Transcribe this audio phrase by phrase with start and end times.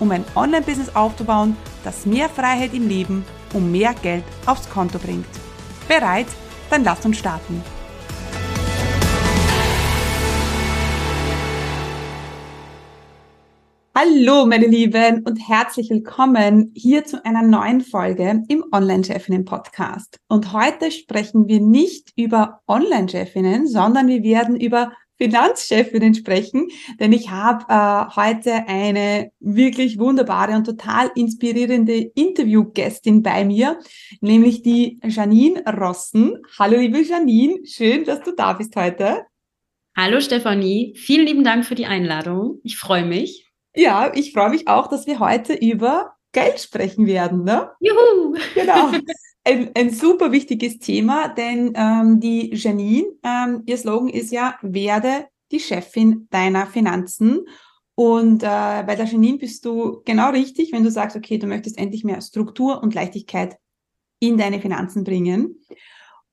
[0.00, 5.26] um ein Online-Business aufzubauen, das mehr Freiheit im Leben und mehr Geld aufs Konto bringt.
[5.88, 6.26] Bereit?
[6.70, 7.62] Dann lass uns starten.
[14.00, 20.18] Hallo, meine Lieben, und herzlich willkommen hier zu einer neuen Folge im Online-Chefinnen Podcast.
[20.28, 26.68] Und heute sprechen wir nicht über Online-Chefinnen, sondern wir werden über Finanzchefinnen sprechen,
[27.00, 33.78] denn ich habe äh, heute eine wirklich wunderbare und total inspirierende Interviewgästin bei mir,
[34.20, 36.38] nämlich die Janine Rossen.
[36.58, 39.24] Hallo liebe Janine, schön, dass du da bist heute.
[39.96, 42.60] Hallo Stefanie, vielen lieben Dank für die Einladung.
[42.62, 43.46] Ich freue mich.
[43.74, 47.42] Ja, ich freue mich auch, dass wir heute über Geld sprechen werden.
[47.42, 47.70] Ne?
[47.80, 48.36] Juhu!
[48.54, 48.92] Genau.
[49.48, 55.26] ein, ein super wichtiges Thema, denn ähm, die Janine, ähm, ihr Slogan ist ja, werde
[55.50, 57.40] die Chefin deiner Finanzen.
[57.94, 61.78] Und äh, bei der Janine bist du genau richtig, wenn du sagst, okay, du möchtest
[61.78, 63.56] endlich mehr Struktur und Leichtigkeit
[64.20, 65.58] in deine Finanzen bringen.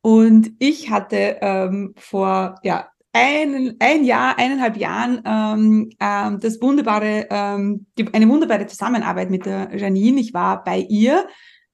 [0.02, 7.27] Und ich hatte ähm, vor ja, ein, ein Jahr, eineinhalb Jahren ähm, ähm, das wunderbare,
[7.30, 10.19] ähm, die, eine wunderbare Zusammenarbeit mit der Janine.
[10.19, 11.25] Ich war bei ihr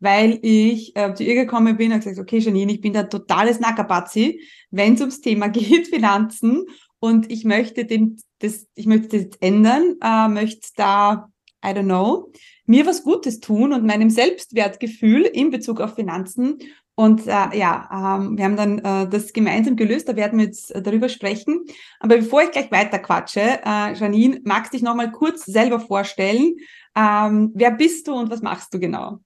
[0.02, 3.62] weil ich äh, zu ihr gekommen bin und gesagt, okay, Janine, ich bin da totales
[3.62, 6.66] Nackerbatzi, wenn es ums Thema geht, Finanzen,
[7.02, 11.32] und ich möchte den, das, ich möchte das ändern, äh, möchte da,
[11.66, 12.32] I don't know,
[12.66, 16.60] mir was Gutes tun und meinem Selbstwertgefühl in Bezug auf Finanzen.
[16.94, 20.76] Und äh, ja, ähm, wir haben dann äh, das gemeinsam gelöst, da werden wir jetzt
[20.76, 21.66] äh, darüber sprechen.
[22.00, 26.58] Aber bevor ich gleich weiter quatsche, äh, Janine, magst du dich nochmal kurz selber vorstellen?
[26.96, 29.22] Ähm, wer bist du und was machst du genau?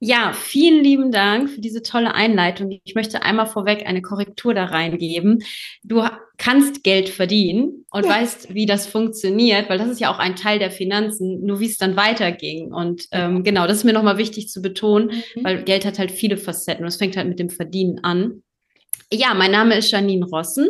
[0.00, 2.70] Ja, vielen lieben Dank für diese tolle Einleitung.
[2.84, 5.42] Ich möchte einmal vorweg eine Korrektur da reingeben.
[5.82, 6.04] Du
[6.36, 8.10] kannst Geld verdienen und ja.
[8.12, 11.66] weißt, wie das funktioniert, weil das ist ja auch ein Teil der Finanzen, nur wie
[11.66, 12.72] es dann weiterging.
[12.72, 15.44] Und ähm, genau, das ist mir nochmal wichtig zu betonen, mhm.
[15.44, 18.44] weil Geld hat halt viele Facetten und es fängt halt mit dem Verdienen an.
[19.12, 20.68] Ja, mein Name ist Janine Rossen.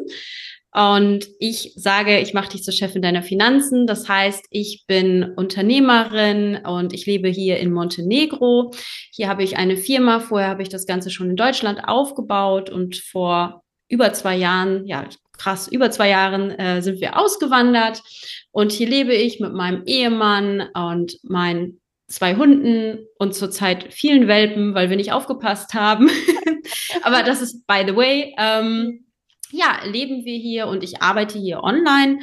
[0.75, 3.87] Und ich sage, ich mache dich zur Chefin deiner Finanzen.
[3.87, 8.73] Das heißt, ich bin Unternehmerin und ich lebe hier in Montenegro.
[9.13, 10.21] Hier habe ich eine Firma.
[10.21, 15.09] Vorher habe ich das Ganze schon in Deutschland aufgebaut und vor über zwei Jahren, ja,
[15.39, 18.03] krass, über zwei Jahren äh, sind wir ausgewandert.
[18.51, 24.75] Und hier lebe ich mit meinem Ehemann und meinen zwei Hunden und zurzeit vielen Welpen,
[24.75, 26.11] weil wir nicht aufgepasst haben.
[27.03, 28.35] Aber das ist by the way.
[28.39, 29.07] Ähm,
[29.51, 32.21] ja, leben wir hier und ich arbeite hier online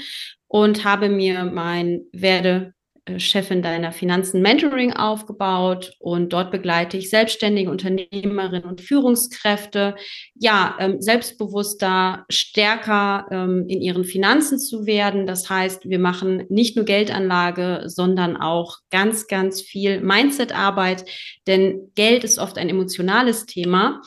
[0.48, 2.74] und habe mir mein werde
[3.06, 9.96] äh, Chefin deiner Finanzen Mentoring aufgebaut und dort begleite ich selbstständige Unternehmerinnen und Führungskräfte,
[10.34, 15.28] ja, ähm, selbstbewusster, stärker ähm, in ihren Finanzen zu werden.
[15.28, 21.06] Das heißt, wir machen nicht nur Geldanlage, sondern auch ganz, ganz viel Mindset-Arbeit,
[21.46, 24.02] denn Geld ist oft ein emotionales Thema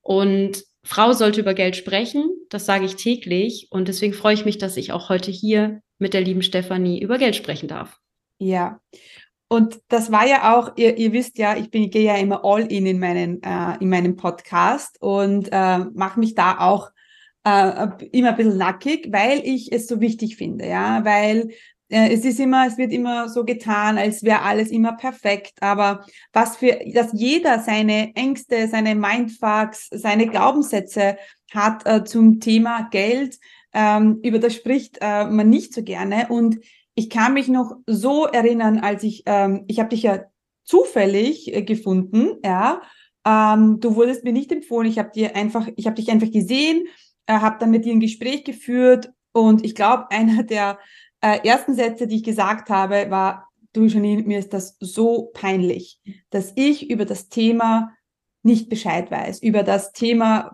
[0.00, 3.68] und Frau sollte über Geld sprechen, das sage ich täglich.
[3.70, 7.18] Und deswegen freue ich mich, dass ich auch heute hier mit der lieben Stefanie über
[7.18, 7.98] Geld sprechen darf.
[8.38, 8.80] Ja,
[9.48, 12.62] und das war ja auch, ihr, ihr wisst ja, ich bin, gehe ja immer all
[12.62, 16.90] in in, meinen, äh, in meinem Podcast und äh, mache mich da auch
[17.44, 21.50] äh, immer ein bisschen nackig, weil ich es so wichtig finde, ja, weil
[21.94, 26.56] es ist immer, es wird immer so getan, als wäre alles immer perfekt, aber was
[26.56, 31.16] für, dass jeder seine Ängste, seine Mindfucks, seine Glaubenssätze
[31.52, 33.38] hat äh, zum Thema Geld,
[33.72, 36.28] ähm, über das spricht äh, man nicht so gerne.
[36.28, 36.58] Und
[36.94, 40.24] ich kann mich noch so erinnern, als ich, ähm, ich habe dich ja
[40.64, 42.80] zufällig äh, gefunden, ja,
[43.26, 46.86] ähm, du wurdest mir nicht empfohlen, ich habe dir einfach, ich habe dich einfach gesehen,
[47.26, 49.12] äh, habe dann mit dir ein Gespräch geführt.
[49.32, 50.78] Und ich glaube, einer der
[51.24, 55.98] äh, ersten Sätze, die ich gesagt habe, war, du Janine, mir ist das so peinlich,
[56.28, 57.92] dass ich über das Thema
[58.42, 60.52] nicht Bescheid weiß, über das Thema,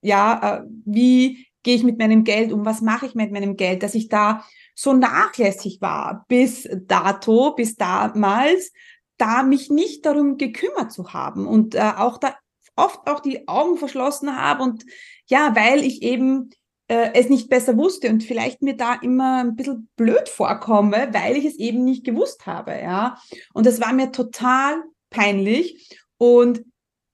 [0.00, 3.82] ja, äh, wie gehe ich mit meinem Geld um, was mache ich mit meinem Geld,
[3.82, 4.44] dass ich da
[4.76, 8.72] so nachlässig war bis dato, bis damals,
[9.18, 12.36] da mich nicht darum gekümmert zu haben und äh, auch da
[12.76, 14.84] oft auch die Augen verschlossen habe und
[15.26, 16.50] ja, weil ich eben
[16.92, 21.38] äh, es nicht besser wusste und vielleicht mir da immer ein bisschen blöd vorkomme, weil
[21.38, 23.16] ich es eben nicht gewusst habe, ja.
[23.54, 25.88] Und das war mir total peinlich.
[26.18, 26.62] Und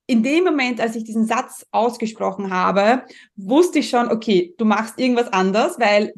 [0.05, 3.03] in dem Moment, als ich diesen Satz ausgesprochen habe,
[3.37, 6.13] wusste ich schon, okay, du machst irgendwas anders, weil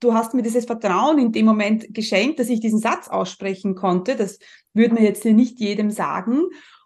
[0.00, 4.16] du hast mir dieses Vertrauen in dem Moment geschenkt, dass ich diesen Satz aussprechen konnte.
[4.16, 4.40] Das
[4.72, 6.40] würde mir jetzt nicht jedem sagen.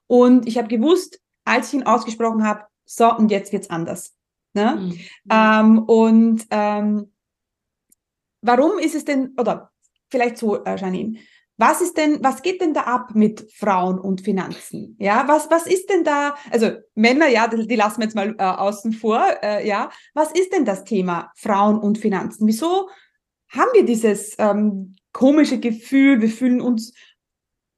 [0.06, 4.17] Und ich habe gewusst, als ich ihn ausgesprochen habe, so, und jetzt wird's anders.
[4.54, 4.76] Ne?
[4.76, 4.98] Mhm.
[5.30, 7.12] Ähm, und ähm,
[8.42, 9.70] warum ist es denn, oder
[10.10, 11.18] vielleicht so, äh, Janine,
[11.60, 14.96] was ist denn, was geht denn da ab mit Frauen und Finanzen?
[15.00, 18.36] Ja, was, was ist denn da, also Männer, ja, die, die lassen wir jetzt mal
[18.38, 22.46] äh, außen vor, äh, ja, was ist denn das Thema Frauen und Finanzen?
[22.46, 22.88] Wieso
[23.48, 26.94] haben wir dieses ähm, komische Gefühl, wir fühlen uns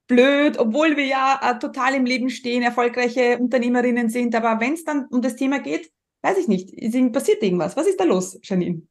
[0.09, 4.85] blöd, obwohl wir ja äh, total im Leben stehen, erfolgreiche Unternehmerinnen sind, aber wenn es
[4.85, 5.91] dann um das Thema geht,
[6.23, 7.77] weiß ich nicht, passiert irgendwas.
[7.77, 8.83] Was ist da los, Janine?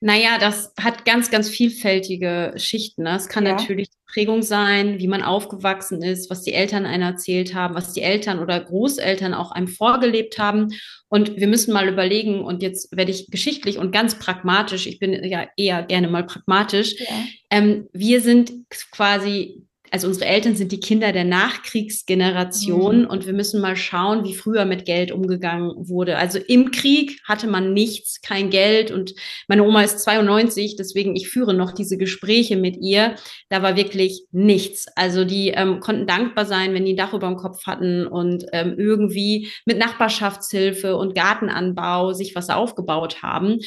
[0.00, 3.02] Naja, das hat ganz, ganz vielfältige Schichten.
[3.02, 3.16] Ne?
[3.16, 3.52] Es kann ja.
[3.52, 8.02] natürlich Prägung sein, wie man aufgewachsen ist, was die Eltern einem erzählt haben, was die
[8.02, 10.68] Eltern oder Großeltern auch einem vorgelebt haben.
[11.08, 15.24] Und wir müssen mal überlegen, und jetzt werde ich geschichtlich und ganz pragmatisch, ich bin
[15.24, 17.06] ja eher gerne mal pragmatisch, ja.
[17.50, 18.52] ähm, wir sind
[18.92, 23.06] quasi also unsere Eltern sind die Kinder der Nachkriegsgeneration mhm.
[23.06, 26.16] und wir müssen mal schauen, wie früher mit Geld umgegangen wurde.
[26.16, 29.14] Also im Krieg hatte man nichts, kein Geld und
[29.48, 33.14] meine Oma ist 92, deswegen ich führe noch diese Gespräche mit ihr.
[33.48, 34.86] Da war wirklich nichts.
[34.96, 38.46] Also die ähm, konnten dankbar sein, wenn die ein Dach über dem Kopf hatten und
[38.52, 43.58] ähm, irgendwie mit Nachbarschaftshilfe und Gartenanbau sich was aufgebaut haben.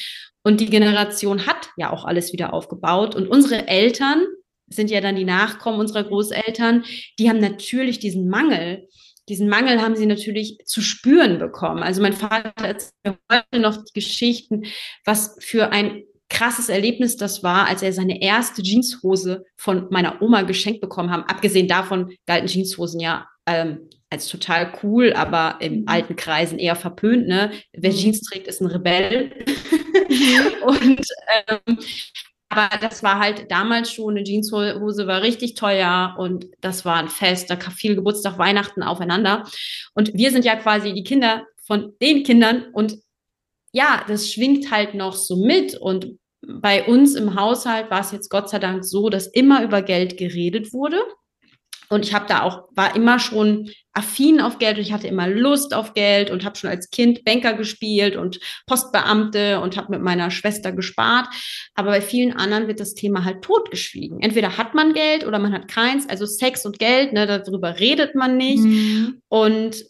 [0.43, 4.25] Und die Generation hat ja auch alles wieder aufgebaut und unsere Eltern
[4.71, 6.83] sind ja dann die Nachkommen unserer Großeltern,
[7.19, 8.87] die haben natürlich diesen Mangel,
[9.29, 11.83] diesen Mangel haben sie natürlich zu spüren bekommen.
[11.83, 14.63] Also mein Vater erzählt mir heute noch die Geschichten,
[15.05, 20.43] was für ein krasses Erlebnis das war, als er seine erste Jeanshose von meiner Oma
[20.43, 21.23] geschenkt bekommen haben.
[21.23, 25.87] Abgesehen davon galten Jeanshosen ja ähm, als total cool, aber in mhm.
[25.87, 27.27] alten Kreisen eher verpönt.
[27.27, 27.51] Ne?
[27.73, 27.95] Wer mhm.
[27.95, 29.31] Jeans trägt, ist ein Rebell.
[30.61, 31.01] Und
[31.47, 31.77] ähm,
[32.51, 37.07] aber das war halt damals schon, eine Jeanshose war richtig teuer und das war ein
[37.07, 39.47] Fest, da kam viel Geburtstag, Weihnachten aufeinander.
[39.93, 42.97] Und wir sind ja quasi die Kinder von den Kindern und
[43.71, 48.29] ja, das schwingt halt noch so mit und bei uns im Haushalt war es jetzt
[48.29, 50.99] Gott sei Dank so, dass immer über Geld geredet wurde.
[51.91, 55.27] Und ich habe da auch, war immer schon affin auf Geld und ich hatte immer
[55.27, 60.01] Lust auf Geld und habe schon als Kind Banker gespielt und Postbeamte und habe mit
[60.01, 61.27] meiner Schwester gespart.
[61.75, 64.21] Aber bei vielen anderen wird das Thema halt totgeschwiegen.
[64.21, 66.07] Entweder hat man Geld oder man hat keins.
[66.07, 68.63] Also Sex und Geld, ne, darüber redet man nicht.
[68.63, 69.21] Mhm.
[69.27, 69.83] Und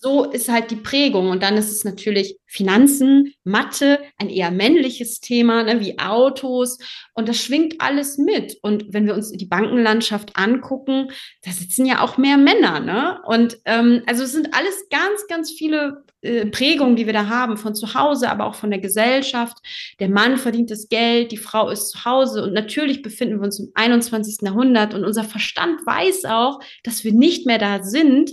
[0.00, 1.30] so ist halt die Prägung.
[1.30, 6.78] Und dann ist es natürlich Finanzen, Mathe, ein eher männliches Thema, ne, wie Autos.
[7.14, 8.58] Und das schwingt alles mit.
[8.62, 11.10] Und wenn wir uns die Bankenlandschaft angucken,
[11.42, 12.80] da sitzen ja auch mehr Männer.
[12.80, 13.20] Ne?
[13.26, 17.56] Und ähm, also es sind alles ganz, ganz viele äh, Prägungen, die wir da haben,
[17.56, 19.56] von zu Hause, aber auch von der Gesellschaft.
[20.00, 22.42] Der Mann verdient das Geld, die Frau ist zu Hause.
[22.42, 24.38] Und natürlich befinden wir uns im 21.
[24.42, 24.94] Jahrhundert.
[24.94, 28.30] Und unser Verstand weiß auch, dass wir nicht mehr da sind.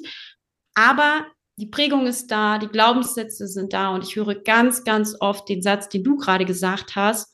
[0.76, 1.26] Aber
[1.58, 5.62] die Prägung ist da, die Glaubenssätze sind da und ich höre ganz, ganz oft den
[5.62, 7.30] Satz, den du gerade gesagt hast.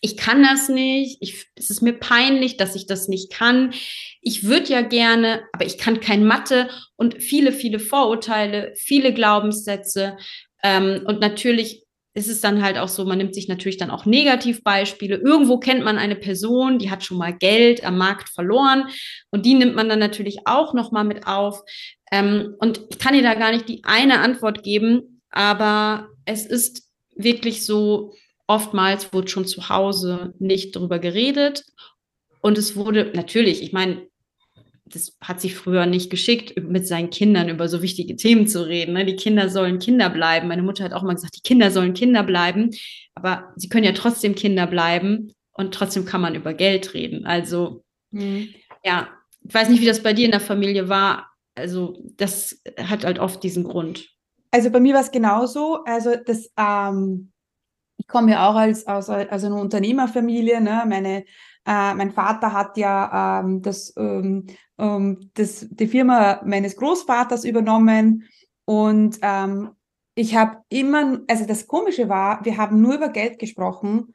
[0.00, 1.18] Ich kann das nicht.
[1.20, 3.72] Ich, es ist mir peinlich, dass ich das nicht kann.
[4.20, 10.16] Ich würde ja gerne, aber ich kann kein Mathe und viele, viele Vorurteile, viele Glaubenssätze.
[10.62, 11.83] Ähm, und natürlich
[12.14, 15.16] ist es dann halt auch so, man nimmt sich natürlich dann auch Negativbeispiele.
[15.16, 18.88] Irgendwo kennt man eine Person, die hat schon mal Geld am Markt verloren
[19.30, 21.60] und die nimmt man dann natürlich auch noch mal mit auf.
[22.12, 26.88] Ähm, und ich kann dir da gar nicht die eine Antwort geben, aber es ist
[27.16, 28.14] wirklich so,
[28.46, 31.64] oftmals wurde schon zu Hause nicht darüber geredet.
[32.40, 34.06] Und es wurde natürlich, ich meine,
[34.86, 38.92] das hat sich früher nicht geschickt, mit seinen Kindern über so wichtige Themen zu reden.
[38.92, 39.06] Ne?
[39.06, 40.48] Die Kinder sollen Kinder bleiben.
[40.48, 42.70] Meine Mutter hat auch mal gesagt, die Kinder sollen Kinder bleiben.
[43.14, 47.26] Aber sie können ja trotzdem Kinder bleiben und trotzdem kann man über Geld reden.
[47.26, 48.48] Also, mhm.
[48.84, 49.08] ja,
[49.42, 53.18] ich weiß nicht, wie das bei dir in der Familie war, also das hat halt
[53.18, 54.10] oft diesen Grund.
[54.50, 55.82] Also bei mir war es genauso.
[55.84, 57.32] Also das, ähm,
[57.96, 60.60] ich komme ja auch als, aus, aus einer Unternehmerfamilie.
[60.60, 60.84] Ne?
[60.86, 61.24] Meine,
[61.66, 64.46] äh, mein Vater hat ja ähm, das, ähm,
[64.78, 68.24] ähm, das, die Firma meines Großvaters übernommen
[68.64, 69.70] und ähm,
[70.14, 74.14] ich habe immer, also das Komische war, wir haben nur über Geld gesprochen,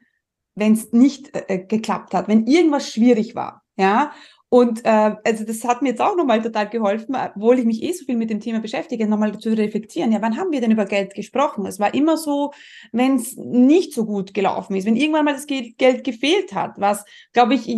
[0.54, 3.62] wenn es nicht äh, geklappt hat, wenn irgendwas schwierig war.
[3.76, 4.12] Ja,
[4.52, 7.92] und äh, also das hat mir jetzt auch nochmal total geholfen, obwohl ich mich eh
[7.92, 10.10] so viel mit dem Thema beschäftige, nochmal zu reflektieren.
[10.10, 11.66] Ja, wann haben wir denn über Geld gesprochen?
[11.66, 12.52] Es war immer so,
[12.90, 17.04] wenn es nicht so gut gelaufen ist, wenn irgendwann mal das Geld gefehlt hat, was,
[17.32, 17.68] glaube ich,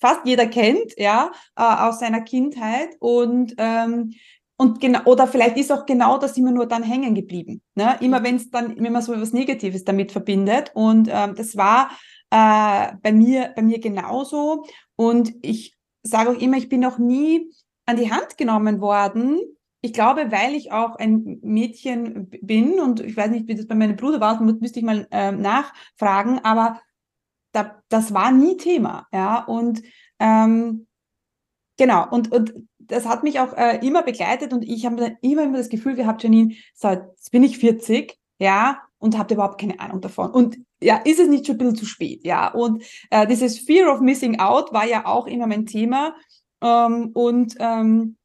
[0.00, 2.96] fast jeder kennt, ja, äh, aus seiner Kindheit.
[2.98, 4.12] Und ähm,
[4.60, 7.62] und genau, oder vielleicht ist auch genau das immer nur dann hängen geblieben.
[7.76, 7.96] Ne?
[8.00, 10.72] Immer wenn es dann, wenn man so etwas Negatives damit verbindet.
[10.74, 11.90] Und ähm, das war
[12.30, 14.64] äh, bei mir, bei mir genauso.
[14.96, 15.77] Und ich
[16.10, 17.52] sage auch immer, ich bin noch nie
[17.86, 19.40] an die Hand genommen worden.
[19.80, 23.74] Ich glaube, weil ich auch ein Mädchen bin und ich weiß nicht, wie das bei
[23.74, 26.80] meinem Bruder war, müsste ich mal äh, nachfragen, aber
[27.52, 29.44] da, das war nie Thema, ja.
[29.44, 29.82] Und
[30.18, 30.86] ähm,
[31.76, 35.58] genau, und, und das hat mich auch äh, immer begleitet und ich habe immer, immer
[35.58, 40.00] das Gefühl gehabt, Janine, so, jetzt bin ich 40, ja, und habe überhaupt keine Ahnung
[40.00, 40.30] davon.
[40.30, 42.52] Und ja, ist es nicht schon ein bisschen zu spät, ja.
[42.52, 46.14] Und äh, dieses Fear of Missing Out war ja auch immer mein Thema.
[46.62, 48.16] Ähm, und ähm,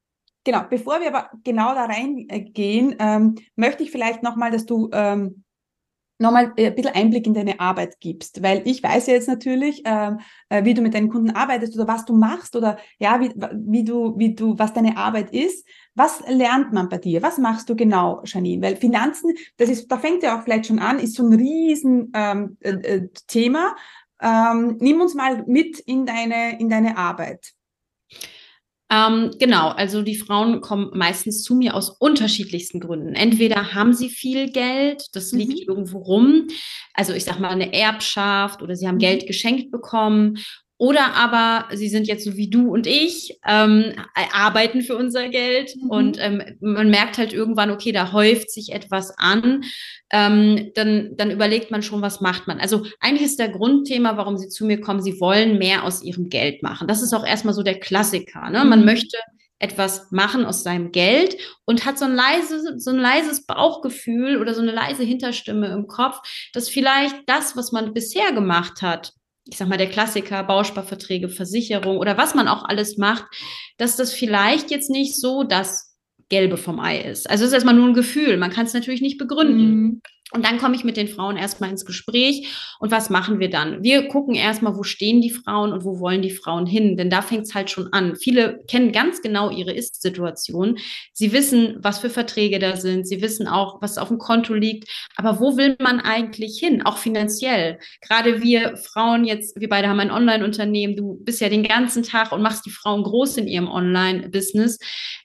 [0.44, 5.43] genau, bevor wir aber genau da reingehen, ähm, möchte ich vielleicht nochmal, dass du ähm,
[6.18, 9.82] nochmal äh, ein bisschen Einblick in deine Arbeit gibst, weil ich weiß ja jetzt natürlich,
[9.86, 13.32] ähm, äh, wie du mit deinen Kunden arbeitest oder was du machst oder ja, wie,
[13.66, 15.68] wie du, wie du, was deine Arbeit ist.
[15.96, 17.22] Was lernt man bei dir?
[17.22, 18.62] Was machst du genau, Janine?
[18.62, 22.12] Weil Finanzen, das ist, da fängt ja auch vielleicht schon an, ist so ein riesen
[22.16, 23.76] ähm, äh, äh Thema.
[24.22, 27.54] Ähm, nimm uns mal mit in deine, in deine Arbeit.
[28.94, 33.16] Ähm, genau, also die Frauen kommen meistens zu mir aus unterschiedlichsten Gründen.
[33.16, 35.66] Entweder haben sie viel Geld, das liegt mhm.
[35.68, 36.48] irgendwo rum,
[36.94, 39.00] also ich sag mal eine Erbschaft oder sie haben mhm.
[39.00, 40.38] Geld geschenkt bekommen
[40.78, 43.94] oder aber sie sind jetzt so wie du und ich, ähm,
[44.34, 45.90] arbeiten für unser Geld mhm.
[45.90, 49.64] und ähm, man merkt halt irgendwann, okay, da häuft sich etwas an.
[50.12, 52.60] Ähm, dann, dann überlegt man schon, was macht man.
[52.60, 56.30] Also eigentlich ist der Grundthema, warum sie zu mir kommen, sie wollen mehr aus ihrem
[56.30, 56.88] Geld machen.
[56.88, 58.50] Das ist auch erstmal so der Klassiker.
[58.50, 58.66] Ne?
[58.66, 58.86] Man mhm.
[58.86, 59.18] möchte
[59.60, 64.54] etwas machen aus seinem Geld und hat so ein leises, so ein leises Bauchgefühl oder
[64.54, 66.18] so eine leise Hinterstimme im Kopf,
[66.52, 69.14] dass vielleicht das, was man bisher gemacht hat,
[69.46, 73.26] ich sag mal, der Klassiker, Bausparverträge, Versicherung oder was man auch alles macht,
[73.78, 75.98] dass das vielleicht jetzt nicht so das
[76.30, 77.30] Gelbe vom Ei ist.
[77.30, 78.38] Also es ist erstmal nur ein Gefühl.
[78.38, 79.82] Man kann es natürlich nicht begründen.
[79.82, 80.02] Mhm.
[80.34, 82.48] Und dann komme ich mit den Frauen erstmal ins Gespräch.
[82.80, 83.84] Und was machen wir dann?
[83.84, 86.98] Wir gucken erstmal, wo stehen die Frauen und wo wollen die Frauen hin?
[86.98, 88.16] Denn da fängt es halt schon an.
[88.16, 90.80] Viele kennen ganz genau ihre Ist-Situation.
[91.14, 93.08] Sie wissen, was für Verträge da sind.
[93.08, 94.90] Sie wissen auch, was auf dem Konto liegt.
[95.16, 96.84] Aber wo will man eigentlich hin?
[96.84, 97.78] Auch finanziell.
[98.02, 100.96] Gerade wir Frauen jetzt, wir beide haben ein Online-Unternehmen.
[100.96, 104.80] Du bist ja den ganzen Tag und machst die Frauen groß in ihrem Online-Business.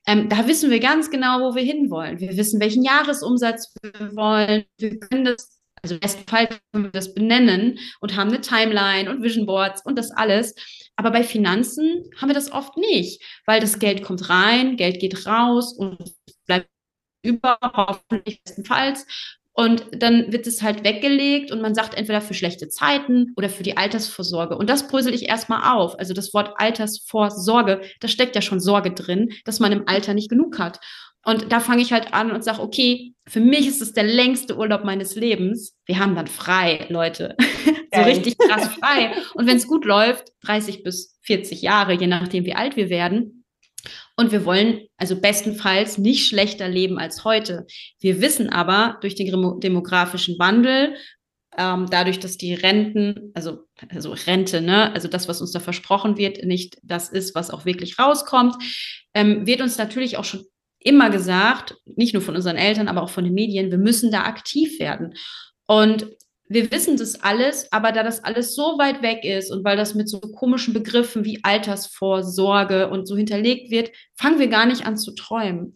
[0.07, 2.21] Ähm, da wissen wir ganz genau, wo wir hinwollen.
[2.21, 4.65] Wir wissen, welchen Jahresumsatz wir wollen.
[4.79, 9.11] Wir können das, also im besten Fall können wir das benennen und haben eine Timeline
[9.11, 10.55] und Vision Boards und das alles.
[10.97, 15.27] Aber bei Finanzen haben wir das oft nicht, weil das Geld kommt rein, Geld geht
[15.27, 15.99] raus und
[16.47, 16.69] bleibt
[17.23, 19.07] über, hoffentlich bestenfalls.
[19.59, 23.65] Und dann wird es halt weggelegt und man sagt entweder für schlechte Zeiten oder für
[23.65, 24.57] die Altersvorsorge.
[24.57, 25.99] Und das brösel ich erstmal auf.
[25.99, 30.31] Also das Wort Altersvorsorge, da steckt ja schon Sorge drin, dass man im Alter nicht
[30.31, 30.79] genug hat.
[31.29, 34.57] Und da fange ich halt an und sage, okay, für mich ist es der längste
[34.57, 35.77] Urlaub meines Lebens.
[35.85, 37.37] Wir haben dann frei, Leute.
[37.95, 39.13] so richtig krass frei.
[39.35, 43.45] Und wenn es gut läuft, 30 bis 40 Jahre, je nachdem, wie alt wir werden.
[44.17, 47.67] Und wir wollen also bestenfalls nicht schlechter leben als heute.
[48.01, 50.95] Wir wissen aber durch den demografischen Wandel,
[51.59, 56.17] ähm, dadurch, dass die Renten, also, also Rente, ne, also das, was uns da versprochen
[56.17, 58.55] wird, nicht das ist, was auch wirklich rauskommt,
[59.13, 60.47] ähm, wird uns natürlich auch schon
[60.89, 64.23] immer gesagt, nicht nur von unseren Eltern, aber auch von den Medien, wir müssen da
[64.23, 65.15] aktiv werden.
[65.67, 66.09] Und
[66.49, 69.95] wir wissen das alles, aber da das alles so weit weg ist und weil das
[69.95, 74.97] mit so komischen Begriffen wie Altersvorsorge und so hinterlegt wird, fangen wir gar nicht an
[74.97, 75.75] zu träumen.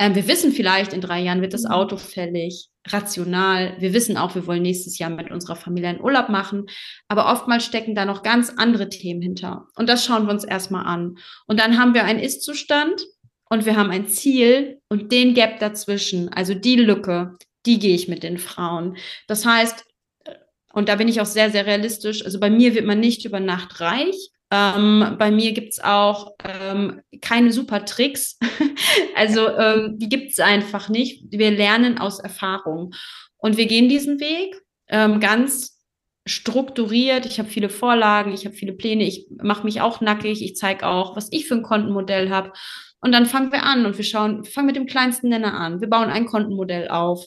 [0.00, 1.72] Ähm, wir wissen vielleicht, in drei Jahren wird das mhm.
[1.72, 3.76] Auto fällig, rational.
[3.78, 6.66] Wir wissen auch, wir wollen nächstes Jahr mit unserer Familie einen Urlaub machen,
[7.08, 9.68] aber oftmals stecken da noch ganz andere Themen hinter.
[9.76, 11.18] Und das schauen wir uns erstmal an.
[11.46, 13.04] Und dann haben wir einen Ist-Zustand,
[13.50, 17.36] und wir haben ein Ziel und den Gap dazwischen, also die Lücke,
[17.66, 18.96] die gehe ich mit den Frauen.
[19.26, 19.84] Das heißt,
[20.24, 20.34] äh,
[20.72, 23.40] und da bin ich auch sehr, sehr realistisch, also bei mir wird man nicht über
[23.40, 24.30] Nacht reich.
[24.50, 28.38] Ähm, bei mir gibt es auch ähm, keine super Tricks.
[29.16, 31.24] also ähm, die gibt es einfach nicht.
[31.30, 32.94] Wir lernen aus Erfahrung.
[33.38, 34.54] Und wir gehen diesen Weg
[34.88, 35.80] ähm, ganz
[36.26, 37.26] strukturiert.
[37.26, 40.86] Ich habe viele Vorlagen, ich habe viele Pläne, ich mache mich auch nackig, ich zeige
[40.86, 42.52] auch, was ich für ein Kontenmodell habe.
[43.04, 45.82] Und dann fangen wir an und wir schauen, fangen mit dem kleinsten Nenner an.
[45.82, 47.26] Wir bauen ein Kontenmodell auf.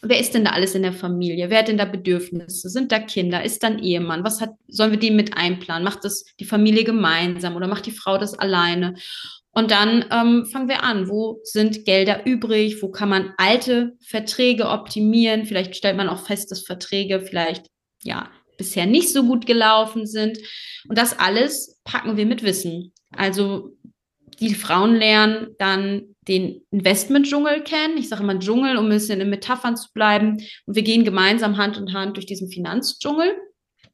[0.00, 1.50] Wer ist denn da alles in der Familie?
[1.50, 2.70] Wer hat denn da Bedürfnisse?
[2.70, 3.44] Sind da Kinder?
[3.44, 4.24] Ist da ein Ehemann?
[4.24, 5.84] Was hat, sollen wir dem mit einplanen?
[5.84, 8.94] Macht das die Familie gemeinsam oder macht die Frau das alleine?
[9.50, 11.10] Und dann ähm, fangen wir an.
[11.10, 12.80] Wo sind Gelder übrig?
[12.80, 15.44] Wo kann man alte Verträge optimieren?
[15.44, 17.66] Vielleicht stellt man auch fest, dass Verträge vielleicht,
[18.02, 20.38] ja, bisher nicht so gut gelaufen sind.
[20.88, 22.94] Und das alles packen wir mit Wissen.
[23.14, 23.76] Also
[24.40, 27.98] die Frauen lernen dann den Investment-Dschungel kennen.
[27.98, 30.38] Ich sage immer Dschungel, um ein bisschen in Metaphern zu bleiben.
[30.66, 33.34] Und wir gehen gemeinsam Hand in Hand durch diesen Finanzdschungel.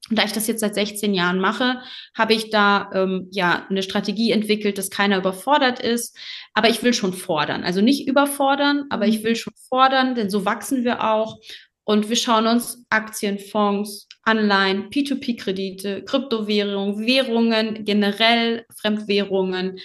[0.09, 1.81] Und da ich das jetzt seit 16 Jahren mache,
[2.17, 6.17] habe ich da ähm, ja eine Strategie entwickelt, dass keiner überfordert ist.
[6.55, 7.65] Aber ich will schon fordern.
[7.65, 11.39] Also nicht überfordern, aber ich will schon fordern, denn so wachsen wir auch.
[11.85, 19.79] Und wir schauen uns Aktien, Fonds, Anleihen, P2P-Kredite, Kryptowährungen, Währungen, generell Fremdwährungen.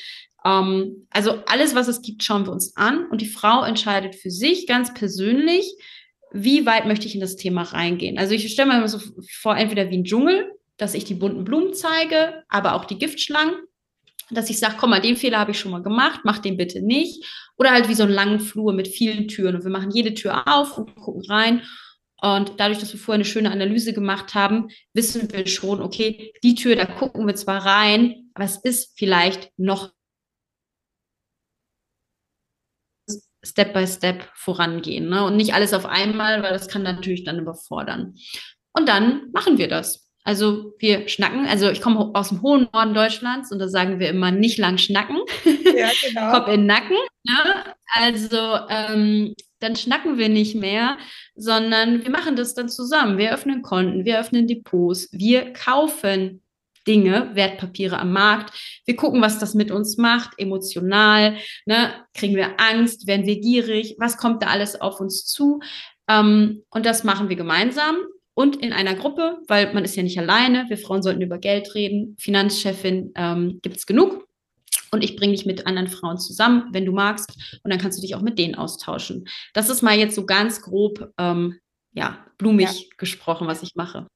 [0.45, 3.07] Ähm, also alles, was es gibt, schauen wir uns an.
[3.07, 5.75] Und die Frau entscheidet für sich ganz persönlich,
[6.31, 8.17] wie weit möchte ich in das Thema reingehen.
[8.17, 8.99] Also ich stelle mir immer so
[9.41, 13.55] vor, entweder wie ein Dschungel, dass ich die bunten Blumen zeige, aber auch die Giftschlangen,
[14.29, 16.81] dass ich sage, komm mal, den Fehler habe ich schon mal gemacht, mach den bitte
[16.81, 17.23] nicht.
[17.57, 20.47] Oder halt wie so einen langen Flur mit vielen Türen und wir machen jede Tür
[20.47, 21.61] auf und gucken rein.
[22.21, 26.55] Und dadurch, dass wir vorher eine schöne Analyse gemacht haben, wissen wir schon, okay, die
[26.55, 29.91] Tür, da gucken wir zwar rein, aber es ist vielleicht noch
[33.45, 35.23] Step by Step vorangehen ne?
[35.23, 38.15] und nicht alles auf einmal, weil das kann natürlich dann überfordern.
[38.73, 40.05] Und dann machen wir das.
[40.23, 44.09] Also wir schnacken, also ich komme aus dem hohen Norden Deutschlands und da sagen wir
[44.09, 46.31] immer nicht lang schnacken, ja, genau.
[46.33, 46.97] Kopf in den Nacken.
[47.23, 47.63] Ne?
[47.93, 48.37] Also
[48.69, 50.97] ähm, dann schnacken wir nicht mehr,
[51.35, 53.19] sondern wir machen das dann zusammen.
[53.19, 56.41] Wir öffnen Konten, wir öffnen Depots, wir kaufen
[56.87, 58.53] Dinge, Wertpapiere am Markt.
[58.85, 61.37] Wir gucken, was das mit uns macht, emotional.
[61.65, 61.93] Ne?
[62.13, 63.07] Kriegen wir Angst?
[63.07, 63.95] Werden wir gierig?
[63.99, 65.59] Was kommt da alles auf uns zu?
[66.07, 67.97] Ähm, und das machen wir gemeinsam
[68.35, 70.65] und in einer Gruppe, weil man ist ja nicht alleine.
[70.67, 72.15] Wir Frauen sollten über Geld reden.
[72.19, 74.27] Finanzchefin ähm, gibt es genug.
[74.91, 77.59] Und ich bringe dich mit anderen Frauen zusammen, wenn du magst.
[77.63, 79.27] Und dann kannst du dich auch mit denen austauschen.
[79.53, 81.59] Das ist mal jetzt so ganz grob, ähm,
[81.93, 82.87] ja, blumig ja.
[82.97, 84.07] gesprochen, was ich mache.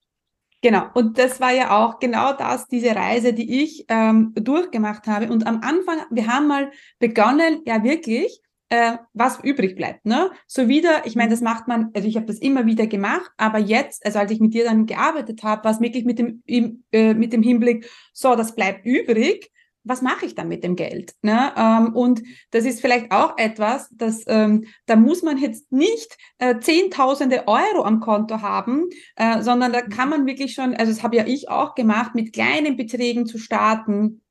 [0.61, 5.31] Genau, und das war ja auch genau das, diese Reise, die ich ähm, durchgemacht habe.
[5.31, 10.05] Und am Anfang, wir haben mal begonnen, ja wirklich, äh, was übrig bleibt.
[10.05, 10.29] Ne?
[10.47, 13.57] So wieder, ich meine, das macht man, also ich habe das immer wieder gemacht, aber
[13.57, 16.83] jetzt, also als ich mit dir dann gearbeitet habe, war es wirklich mit dem, im,
[16.91, 19.51] äh, mit dem Hinblick, so, das bleibt übrig
[19.83, 21.13] was mache ich dann mit dem Geld?
[21.21, 21.51] Ne?
[21.55, 26.59] Ähm, und das ist vielleicht auch etwas, dass ähm, da muss man jetzt nicht äh,
[26.59, 31.17] Zehntausende Euro am Konto haben, äh, sondern da kann man wirklich schon, also das habe
[31.17, 34.21] ja ich auch gemacht, mit kleinen Beträgen zu starten.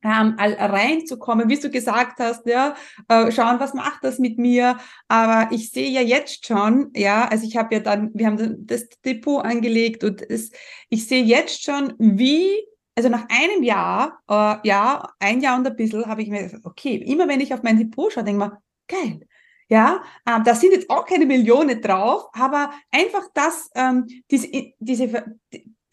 [0.00, 2.76] Ähm, reinzukommen, wie du gesagt hast, ja,
[3.08, 4.78] äh, schauen, was macht das mit mir?
[5.08, 8.88] Aber ich sehe ja jetzt schon, ja, also ich habe ja dann, wir haben das
[9.04, 10.52] Depot angelegt und es,
[10.88, 12.64] ich sehe jetzt schon, wie
[12.98, 16.66] also nach einem Jahr, äh, ja, ein Jahr und ein bisschen, habe ich mir gesagt,
[16.66, 19.28] okay, immer wenn ich auf mein Depot schaue, denke ich mir, geil.
[19.68, 24.48] Ja, ähm, da sind jetzt auch keine Millionen drauf, aber einfach das, ähm, diese,
[24.80, 25.36] diese,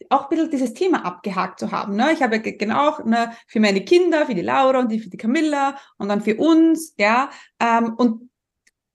[0.08, 1.94] auch ein bisschen dieses Thema abgehakt zu haben.
[1.94, 2.10] Ne?
[2.12, 5.16] Ich habe ja genau ne, für meine Kinder, für die Laura und die, für die
[5.16, 8.30] Camilla und dann für uns, ja, ähm, und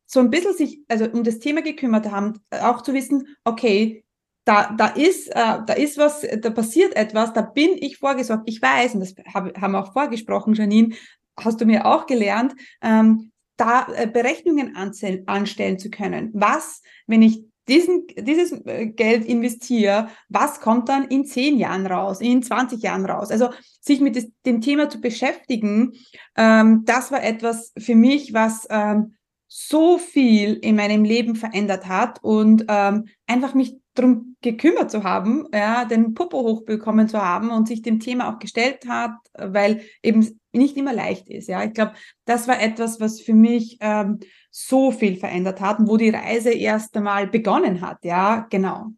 [0.06, 4.04] so ein bisschen sich, also um das Thema gekümmert haben, auch zu wissen, okay,
[4.46, 8.44] da, da ist, äh, da ist was, da passiert etwas, da bin ich vorgesorgt.
[8.48, 10.96] Ich weiß, und das hab, haben wir auch vorgesprochen, Janine,
[11.40, 16.32] hast du mir auch gelernt, ähm, da äh, Berechnungen anstellen zu können.
[16.34, 22.22] Was, wenn ich diesen, dieses äh, Geld investiere, was kommt dann in zehn Jahren raus,
[22.22, 23.30] in 20 Jahren raus?
[23.30, 23.50] Also
[23.80, 25.94] sich mit des, dem Thema zu beschäftigen,
[26.36, 29.16] ähm, das war etwas für mich, was ähm,
[29.48, 35.48] so viel in meinem Leben verändert hat und ähm, einfach mich darum gekümmert zu haben,
[35.54, 40.26] ja, den Popo hochbekommen zu haben und sich dem Thema auch gestellt hat, weil eben
[40.54, 41.48] nicht immer leicht ist.
[41.48, 41.94] Ja, ich glaube,
[42.26, 46.52] das war etwas, was für mich ähm, so viel verändert hat und wo die Reise
[46.52, 48.04] erst einmal begonnen hat.
[48.04, 48.92] Ja, genau.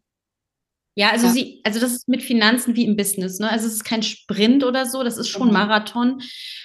[0.96, 1.32] Ja, also ja.
[1.32, 3.50] sie, also das ist mit Finanzen wie im Business, ne?
[3.50, 5.54] Also es ist kein Sprint oder so, das ist schon mhm.
[5.54, 6.22] Marathon.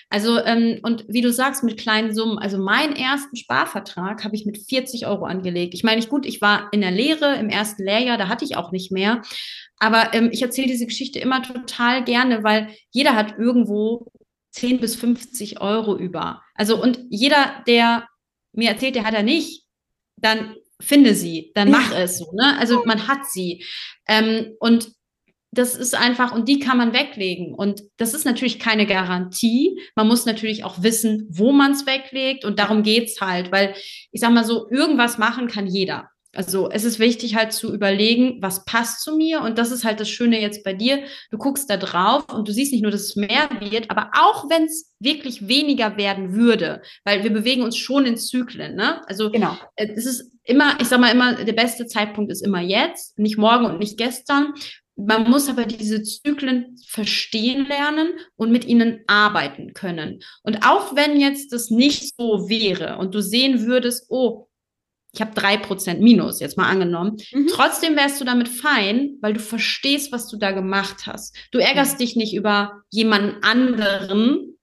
[0.10, 4.46] Also, ähm, und wie du sagst, mit kleinen Summen, also meinen ersten Sparvertrag habe ich
[4.46, 5.74] mit 40 Euro angelegt.
[5.74, 8.56] Ich meine, ich gut, ich war in der Lehre im ersten Lehrjahr, da hatte ich
[8.56, 9.22] auch nicht mehr.
[9.78, 14.12] Aber ähm, ich erzähle diese Geschichte immer total gerne, weil jeder hat irgendwo
[14.52, 16.42] 10 bis 50 Euro über.
[16.56, 18.08] Also, und jeder, der
[18.52, 19.64] mir erzählt, der hat er nicht,
[20.18, 22.00] dann finde sie, dann mach ja.
[22.00, 22.32] es so.
[22.34, 22.58] Ne?
[22.58, 23.64] Also man hat sie.
[24.08, 24.92] Ähm, und
[25.52, 27.56] das ist einfach, und die kann man weglegen.
[27.56, 29.80] Und das ist natürlich keine Garantie.
[29.96, 32.46] Man muss natürlich auch wissen, wo man es weglegt.
[32.46, 33.74] Und darum geht's halt, weil
[34.12, 36.10] ich sag mal so, irgendwas machen kann jeder.
[36.36, 39.42] Also es ist wichtig halt zu überlegen, was passt zu mir.
[39.42, 41.04] Und das ist halt das Schöne jetzt bei dir.
[41.32, 44.48] Du guckst da drauf und du siehst nicht nur, dass es mehr wird, aber auch
[44.50, 48.76] wenn es wirklich weniger werden würde, weil wir bewegen uns schon in Zyklen.
[48.76, 49.02] Ne?
[49.08, 49.58] Also genau.
[49.76, 53.38] Äh, es ist immer, ich sag mal immer, der beste Zeitpunkt ist immer jetzt, nicht
[53.38, 54.54] morgen und nicht gestern.
[54.96, 60.20] man muss aber diese Zyklen verstehen lernen und mit ihnen arbeiten können.
[60.44, 64.49] Und auch wenn jetzt das nicht so wäre und du sehen würdest, oh,
[65.12, 67.18] ich habe drei Prozent Minus, jetzt mal angenommen.
[67.32, 67.48] Mhm.
[67.48, 71.36] Trotzdem wärst du damit fein, weil du verstehst, was du da gemacht hast.
[71.52, 71.98] Du ärgerst mhm.
[71.98, 74.58] dich nicht über jemanden anderen,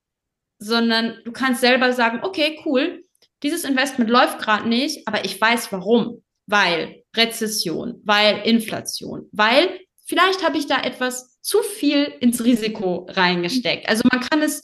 [0.58, 3.02] sondern du kannst selber sagen, okay, cool,
[3.42, 6.22] dieses Investment läuft gerade nicht, aber ich weiß warum.
[6.46, 13.88] Weil Rezession, weil Inflation, weil vielleicht habe ich da etwas zu viel ins Risiko reingesteckt.
[13.88, 14.62] Also man kann es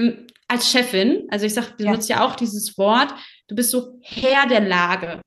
[0.00, 1.92] hm, als Chefin, also ich sage, du ja.
[1.92, 3.12] nutzt ja auch dieses Wort,
[3.50, 5.20] du bist so Herr der Lage.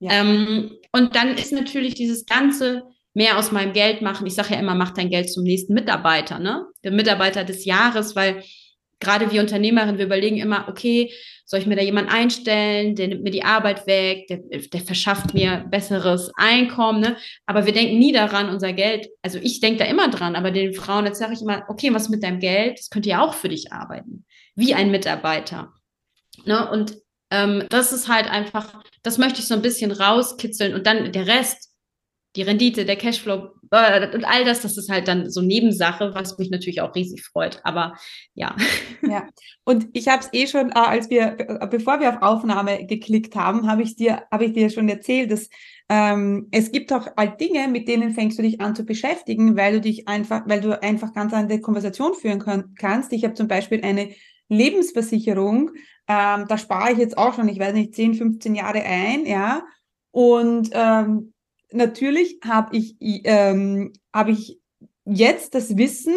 [0.00, 0.12] Ja.
[0.12, 2.82] Ähm, und dann ist natürlich dieses ganze
[3.14, 4.26] mehr aus meinem Geld machen.
[4.26, 6.66] Ich sage ja immer, mach dein Geld zum nächsten Mitarbeiter, ne?
[6.84, 8.42] Der Mitarbeiter des Jahres, weil
[9.00, 11.12] gerade wir Unternehmerin, wir überlegen immer, okay,
[11.44, 15.34] soll ich mir da jemanden einstellen, der nimmt mir die Arbeit weg, der, der verschafft
[15.34, 17.16] mir besseres Einkommen, ne?
[17.46, 20.74] Aber wir denken nie daran, unser Geld, also ich denke da immer dran, aber den
[20.74, 22.78] Frauen, jetzt sage ich immer, okay, was mit deinem Geld?
[22.78, 25.72] Das könnte ja auch für dich arbeiten, wie ein Mitarbeiter.
[26.44, 26.70] Ne?
[26.70, 26.96] Und
[27.30, 31.26] ähm, das ist halt einfach, das möchte ich so ein bisschen rauskitzeln und dann der
[31.26, 31.70] Rest,
[32.36, 36.38] die Rendite, der Cashflow äh, und all das, das ist halt dann so Nebensache, was
[36.38, 37.60] mich natürlich auch riesig freut.
[37.64, 37.94] Aber
[38.34, 38.56] ja.
[39.02, 39.28] Ja,
[39.64, 43.34] und ich habe es eh schon, äh, als wir, äh, bevor wir auf Aufnahme geklickt
[43.36, 45.48] haben, habe ich dir, habe ich dir schon erzählt, dass
[45.88, 49.74] ähm, es gibt auch halt Dinge, mit denen fängst du dich an zu beschäftigen, weil
[49.74, 53.12] du dich einfach, weil du einfach ganz andere Konversation führen kann, kannst.
[53.12, 54.10] Ich habe zum Beispiel eine
[54.50, 55.70] Lebensversicherung,
[56.06, 59.62] ähm, da spare ich jetzt auch schon, ich weiß nicht, 10, 15 Jahre ein, ja.
[60.10, 61.32] Und ähm,
[61.72, 64.58] natürlich habe ich, ähm, hab ich
[65.04, 66.14] jetzt das Wissen,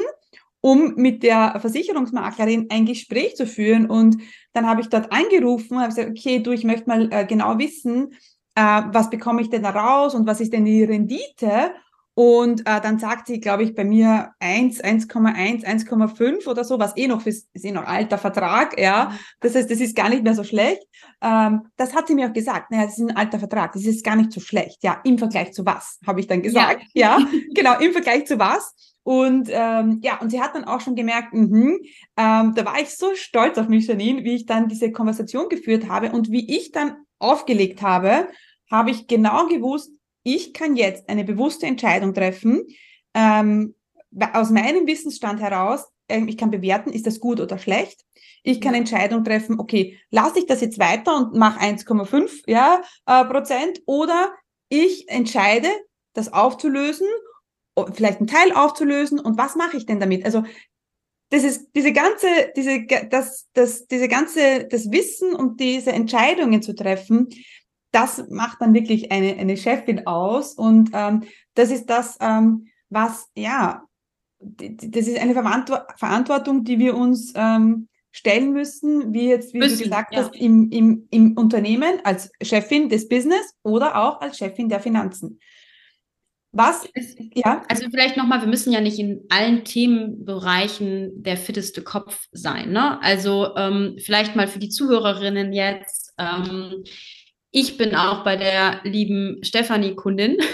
[0.61, 3.89] um mit der Versicherungsmaklerin ein Gespräch zu führen.
[3.89, 4.17] Und
[4.53, 8.13] dann habe ich dort angerufen, habe gesagt, okay, du, ich möchte mal äh, genau wissen,
[8.55, 11.73] äh, was bekomme ich denn da raus und was ist denn die Rendite?
[12.15, 16.95] Und äh, dann sagt sie, glaube ich, bei mir 1, 1,1, 1,5 oder so, was
[16.95, 19.17] eh noch ist, ist eh noch alter Vertrag, ja.
[19.39, 20.83] Das heißt, das ist gar nicht mehr so schlecht.
[21.21, 22.69] Ähm, das hat sie mir auch gesagt.
[22.69, 24.83] Naja, das ist ein alter Vertrag, das ist gar nicht so schlecht.
[24.83, 26.83] Ja, im Vergleich zu was, habe ich dann gesagt.
[26.93, 27.17] Ja.
[27.17, 28.75] ja, genau, im Vergleich zu was.
[29.01, 31.77] Und ähm, ja, und sie hat dann auch schon gemerkt, mh,
[32.15, 35.89] ähm, da war ich so stolz auf mich, Janine, wie ich dann diese Konversation geführt
[35.89, 38.27] habe und wie ich dann aufgelegt habe,
[38.71, 39.91] habe ich genau gewusst,
[40.23, 42.65] ich kann jetzt eine bewusste Entscheidung treffen,
[43.13, 43.75] ähm,
[44.33, 48.01] aus meinem Wissensstand heraus, äh, ich kann bewerten, ist das gut oder schlecht.
[48.43, 53.25] Ich kann Entscheidung treffen, okay, lasse ich das jetzt weiter und mache 1,5 ja, äh,
[53.25, 54.33] Prozent oder
[54.69, 55.69] ich entscheide,
[56.13, 57.07] das aufzulösen,
[57.93, 60.25] vielleicht einen Teil aufzulösen und was mache ich denn damit?
[60.25, 60.43] Also
[61.29, 66.75] das ist diese ganze, diese, das, das, diese ganze, das Wissen und diese Entscheidungen zu
[66.75, 67.29] treffen,
[67.93, 70.53] das macht dann wirklich eine, eine Chefin aus.
[70.53, 73.83] Und ähm, das ist das, ähm, was, ja,
[74.39, 79.83] das ist eine Verantwortung, die wir uns ähm, stellen müssen, wie jetzt, wie müssen, du
[79.85, 80.21] gesagt ja.
[80.21, 85.39] hast, im, im, im Unternehmen als Chefin des Business oder auch als Chefin der Finanzen.
[86.51, 86.85] Was?
[86.93, 87.63] ist, ja.
[87.67, 92.71] Also vielleicht nochmal, wir müssen ja nicht in allen Themenbereichen der fitteste Kopf sein.
[92.71, 93.01] Ne?
[93.01, 96.13] Also ähm, vielleicht mal für die Zuhörerinnen jetzt.
[96.19, 96.83] Ähm,
[97.55, 100.37] ich bin auch bei der lieben Stefanie Kundin.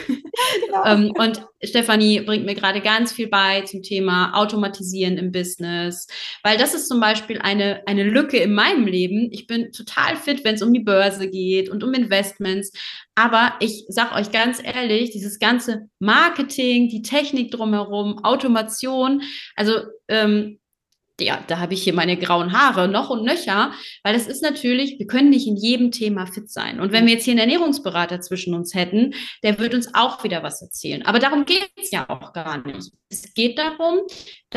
[0.66, 0.86] Genau.
[0.86, 6.08] ähm, und Stefanie bringt mir gerade ganz viel bei zum Thema Automatisieren im Business,
[6.44, 9.30] weil das ist zum Beispiel eine, eine Lücke in meinem Leben.
[9.32, 12.72] Ich bin total fit, wenn es um die Börse geht und um Investments.
[13.16, 19.22] Aber ich sag euch ganz ehrlich, dieses ganze Marketing, die Technik drumherum, Automation,
[19.56, 19.74] also
[20.08, 20.59] ähm,
[21.22, 23.72] ja, da habe ich hier meine grauen Haare noch und nöcher,
[24.04, 26.80] weil das ist natürlich, wir können nicht in jedem Thema fit sein.
[26.80, 30.44] Und wenn wir jetzt hier einen Ernährungsberater zwischen uns hätten, der wird uns auch wieder
[30.44, 31.06] was erzählen.
[31.06, 32.92] Aber darum geht es ja auch gar nicht.
[33.10, 34.00] Es geht darum,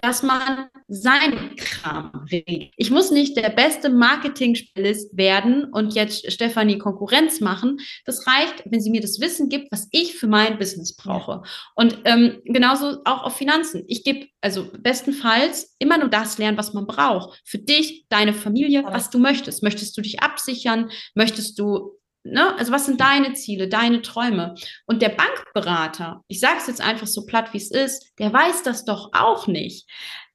[0.01, 2.73] dass man seinen Kram regelt.
[2.77, 7.79] Ich muss nicht der beste Marketing-Spezialist werden und jetzt Stefanie Konkurrenz machen.
[8.05, 11.43] Das reicht, wenn sie mir das Wissen gibt, was ich für mein Business brauche.
[11.75, 13.85] Und ähm, genauso auch auf Finanzen.
[13.87, 17.41] Ich gebe also bestenfalls immer nur das lernen, was man braucht.
[17.45, 19.63] Für dich, deine Familie, was du möchtest.
[19.63, 20.91] Möchtest du dich absichern?
[21.15, 22.57] Möchtest du Ne?
[22.57, 24.55] Also was sind deine Ziele, deine Träume?
[24.87, 28.63] Und der Bankberater, ich sage es jetzt einfach so platt, wie es ist, der weiß
[28.63, 29.89] das doch auch nicht.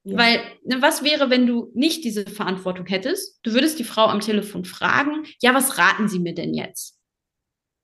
[0.04, 0.18] Ja.
[0.18, 3.40] Weil, ne, was wäre, wenn du nicht diese Verantwortung hättest?
[3.44, 6.97] Du würdest die Frau am Telefon fragen, ja, was raten Sie mir denn jetzt?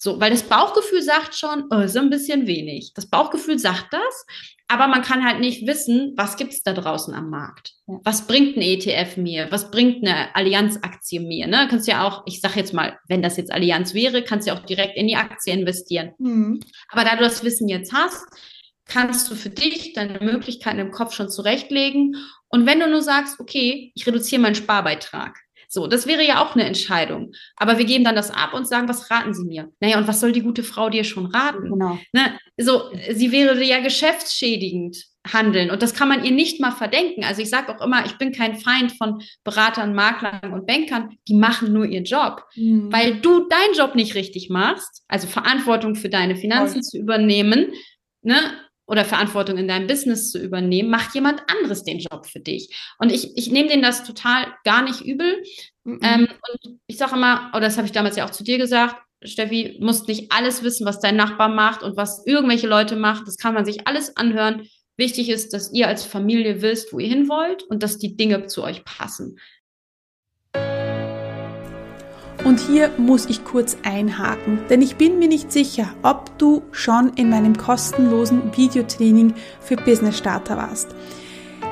[0.04, 2.92] So, weil das Bauchgefühl sagt schon, oh, ist ein bisschen wenig.
[2.94, 4.26] Das Bauchgefühl sagt das,
[4.68, 7.72] aber man kann halt nicht wissen, was gibt es da draußen am Markt.
[7.86, 9.50] Was bringt ein ETF mir?
[9.50, 11.48] Was bringt eine Allianz-Aktie mir?
[11.48, 11.68] Ne?
[11.70, 14.60] Kannst ja auch, ich sage jetzt mal, wenn das jetzt Allianz wäre, kannst du ja
[14.60, 16.12] auch direkt in die Aktie investieren.
[16.18, 16.60] Mhm.
[16.90, 18.26] Aber da du das Wissen jetzt hast,
[18.86, 22.18] kannst du für dich deine Möglichkeiten im Kopf schon zurechtlegen.
[22.50, 25.40] Und wenn du nur sagst, okay, ich reduziere meinen Sparbeitrag,
[25.74, 27.34] so, das wäre ja auch eine Entscheidung.
[27.56, 29.72] Aber wir geben dann das ab und sagen, was raten Sie mir?
[29.80, 31.72] Naja, und was soll die gute Frau dir schon raten?
[31.72, 31.98] Genau.
[32.14, 32.38] Ne?
[32.58, 35.72] So, sie wäre ja geschäftsschädigend handeln.
[35.72, 37.24] Und das kann man ihr nicht mal verdenken.
[37.24, 41.18] Also ich sage auch immer, ich bin kein Feind von Beratern, Maklern und Bankern.
[41.28, 42.44] Die machen nur ihren Job.
[42.56, 42.92] Mhm.
[42.92, 46.84] Weil du deinen Job nicht richtig machst, also Verantwortung für deine Finanzen Voll.
[46.84, 47.72] zu übernehmen,
[48.22, 48.38] ne?
[48.86, 52.76] Oder Verantwortung in deinem Business zu übernehmen, macht jemand anderes den Job für dich.
[53.00, 55.42] Und ich, ich nehme denen das total gar nicht übel.
[55.84, 56.00] Mhm.
[56.04, 58.96] Ähm, und ich sage immer, oder das habe ich damals ja auch zu dir gesagt,
[59.24, 63.24] Steffi, musst nicht alles wissen, was dein Nachbar macht und was irgendwelche Leute machen.
[63.26, 64.68] Das kann man sich alles anhören.
[64.98, 68.48] Wichtig ist, dass ihr als Familie wisst, wo ihr hin wollt und dass die Dinge
[68.48, 69.38] zu euch passen.
[72.44, 77.14] Und hier muss ich kurz einhaken, denn ich bin mir nicht sicher, ob du schon
[77.16, 80.94] in meinem kostenlosen Videotraining für Business Starter warst.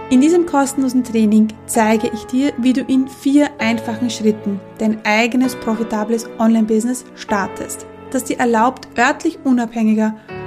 [0.10, 5.56] In diesem kostenlosen Training zeige ich dir, wie du in vier einfachen Schritten dein eigenes
[5.56, 10.16] profitables Online-Business startest, das dir erlaubt, örtlich unabhängiger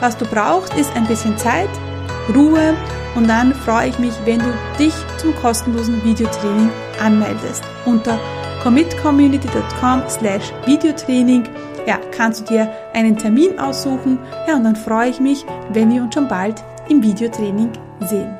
[0.00, 1.70] was du brauchst, ist ein bisschen Zeit,
[2.34, 2.74] Ruhe
[3.14, 8.18] und dann freue ich mich, wenn du dich zum kostenlosen Videotraining anmeldest unter
[8.62, 11.44] commitcommunity.com slash Videotraining.
[11.86, 14.18] Ja, kannst du dir einen Termin aussuchen.
[14.46, 18.36] Ja, und dann freue ich mich, wenn wir uns schon bald im Videotraining sehen.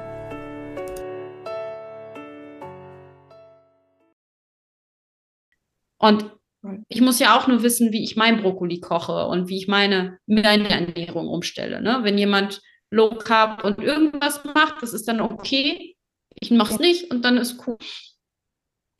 [5.99, 6.40] Und
[6.89, 10.19] ich muss ja auch nur wissen, wie ich mein Brokkoli koche und wie ich meine,
[10.27, 11.81] meine Ernährung umstelle.
[11.81, 12.01] Ne?
[12.03, 15.97] Wenn jemand Low Carb und irgendwas macht, das ist dann okay.
[16.35, 17.77] Ich mache es nicht und dann ist cool.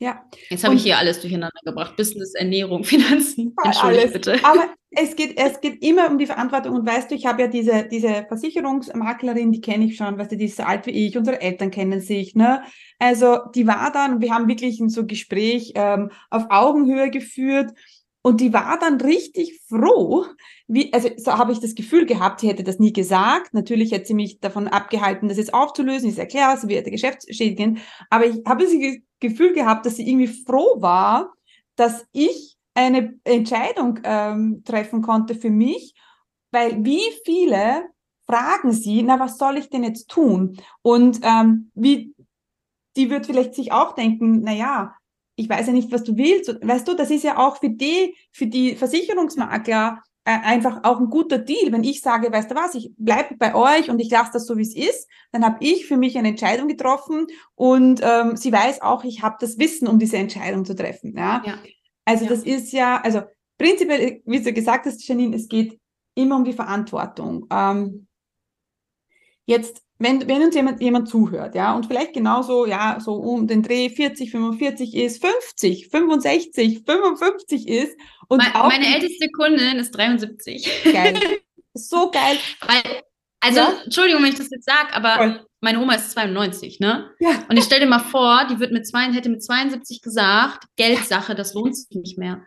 [0.01, 0.25] Ja.
[0.49, 1.95] Jetzt habe ich hier alles durcheinander gebracht.
[1.95, 3.55] Business, Ernährung, Finanzen.
[3.63, 4.13] Entschuldige alles.
[4.13, 4.39] bitte.
[4.43, 6.75] Aber es geht, es geht immer um die Verantwortung.
[6.75, 10.37] Und weißt du, ich habe ja diese, diese Versicherungsmaklerin, die kenne ich schon, weißt du,
[10.37, 12.63] die ist so alt wie ich, unsere Eltern kennen sich, ne?
[12.97, 17.71] Also, die war dann, wir haben wirklich ein so Gespräch ähm, auf Augenhöhe geführt.
[18.23, 20.25] Und die war dann richtig froh,
[20.67, 23.53] wie, also so habe ich das Gefühl gehabt, sie hätte das nie gesagt.
[23.53, 26.09] Natürlich hätte sie mich davon abgehalten, das jetzt aufzulösen.
[26.09, 27.79] Ich erkläre, sie wird geschäftsschädigen.
[28.09, 28.73] Aber ich habe das
[29.19, 31.33] Gefühl gehabt, dass sie irgendwie froh war,
[31.75, 35.95] dass ich eine Entscheidung ähm, treffen konnte für mich,
[36.51, 37.85] weil wie viele
[38.27, 40.57] fragen sie, na, was soll ich denn jetzt tun?
[40.81, 42.13] Und ähm, wie,
[42.95, 44.95] die wird vielleicht sich auch denken, na ja,
[45.41, 46.55] ich weiß ja nicht, was du willst.
[46.61, 51.09] Weißt du, das ist ja auch für die, für die Versicherungsmakler äh, einfach auch ein
[51.09, 51.71] guter Deal.
[51.71, 54.55] Wenn ich sage, weißt du was, ich bleibe bei euch und ich lasse das so,
[54.55, 57.25] wie es ist, dann habe ich für mich eine Entscheidung getroffen
[57.55, 61.17] und ähm, sie weiß auch, ich habe das Wissen, um diese Entscheidung zu treffen.
[61.17, 61.41] Ja?
[61.43, 61.57] ja.
[62.05, 62.29] Also ja.
[62.29, 63.21] das ist ja, also
[63.57, 65.79] prinzipiell, wie du gesagt hast, Janine, es geht
[66.13, 67.47] immer um die Verantwortung.
[67.51, 68.05] Ähm,
[69.47, 73.63] jetzt wenn, wenn uns jemand, jemand zuhört, ja, und vielleicht genauso, ja, so um den
[73.63, 77.97] Dreh 40, 45 ist, 50, 65, 55 ist.
[78.27, 80.83] Und Me auch meine älteste Kundin ist 73.
[80.91, 81.19] Geil.
[81.73, 82.37] So geil.
[82.67, 83.01] Weil,
[83.39, 83.81] also, ja?
[83.85, 85.45] Entschuldigung, wenn ich das jetzt sage, aber Voll.
[85.61, 87.11] meine Oma ist 92, ne?
[87.19, 87.45] Ja.
[87.47, 91.33] Und ich stell dir mal vor, die wird mit zwei, hätte mit 72 gesagt, Geldsache,
[91.33, 92.43] das lohnt sich nicht mehr.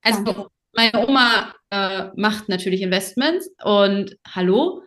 [0.00, 4.82] Also, meine Oma äh, macht natürlich Investments und hallo.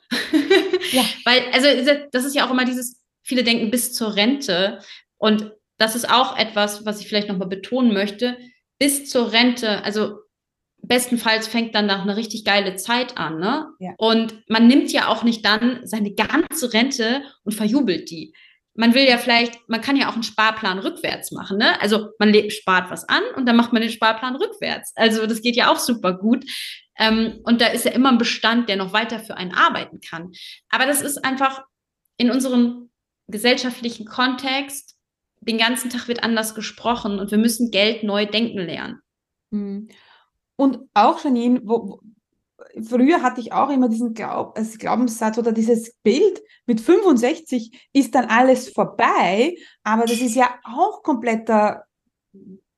[0.91, 1.03] Ja.
[1.25, 1.67] Weil, also
[2.11, 4.79] das ist ja auch immer dieses, viele denken bis zur Rente.
[5.17, 8.37] Und das ist auch etwas, was ich vielleicht nochmal betonen möchte.
[8.79, 10.19] Bis zur Rente, also
[10.81, 13.67] bestenfalls fängt dann noch eine richtig geile Zeit an, ne?
[13.79, 13.93] Ja.
[13.97, 18.33] Und man nimmt ja auch nicht dann seine ganze Rente und verjubelt die
[18.75, 21.79] man will ja vielleicht, man kann ja auch einen Sparplan rückwärts machen, ne?
[21.81, 24.91] Also man spart was an und dann macht man den Sparplan rückwärts.
[24.95, 26.45] Also das geht ja auch super gut.
[26.97, 30.31] Ähm, und da ist ja immer ein Bestand, der noch weiter für einen arbeiten kann.
[30.69, 31.63] Aber das ist einfach
[32.17, 32.89] in unserem
[33.27, 34.95] gesellschaftlichen Kontext,
[35.41, 38.99] den ganzen Tag wird anders gesprochen und wir müssen Geld neu denken lernen.
[39.51, 39.89] Hm.
[40.55, 42.01] Und auch, Janine, wo,
[42.83, 48.15] früher hatte ich auch immer diesen Glaub, also Glaubenssatz oder dieses Bild, mit 65 ist
[48.15, 51.85] dann alles vorbei, aber das ist ja auch kompletter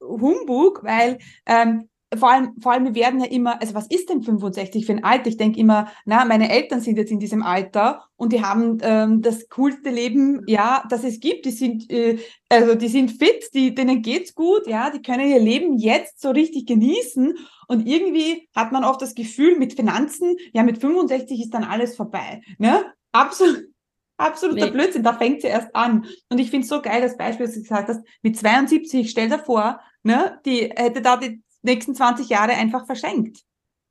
[0.02, 4.22] Humbug, weil ähm, vor allem, vor allem, wir werden ja immer, also was ist denn
[4.22, 5.28] 65 für ein Alter?
[5.28, 9.22] Ich denke immer, na, meine Eltern sind jetzt in diesem Alter und die haben ähm,
[9.22, 11.46] das coolste Leben, ja, das es gibt.
[11.46, 12.18] Die sind, äh,
[12.48, 16.30] also die sind fit, die, denen geht's gut, ja, die können ihr Leben jetzt so
[16.30, 17.38] richtig genießen.
[17.68, 21.98] Und irgendwie hat man oft das Gefühl, mit Finanzen, ja, mit 65 ist dann alles
[21.98, 22.42] vorbei.
[22.58, 22.86] Ne?
[23.12, 23.66] Absolut.
[24.20, 24.72] Absoluter nee.
[24.72, 26.08] Blödsinn, da fängt sie erst an.
[26.30, 29.30] Und ich finde es so geil, das Beispiel, das du gesagt hast, mit 72, stell
[29.30, 33.40] dir vor, ne, die hätte da die nächsten 20 Jahre einfach verschenkt.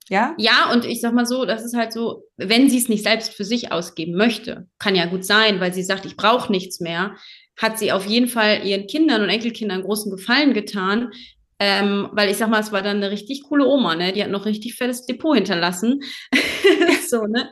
[0.09, 0.35] Ja?
[0.37, 3.33] Ja, und ich sag mal so, das ist halt so, wenn sie es nicht selbst
[3.33, 7.15] für sich ausgeben möchte, kann ja gut sein, weil sie sagt, ich brauche nichts mehr,
[7.57, 11.11] hat sie auf jeden Fall ihren Kindern und Enkelkindern großen Gefallen getan,
[11.59, 14.13] ähm, weil ich sag mal, es war dann eine richtig coole Oma, ne?
[14.13, 16.01] Die hat noch richtig fettes Depot hinterlassen.
[17.09, 17.49] so, ne?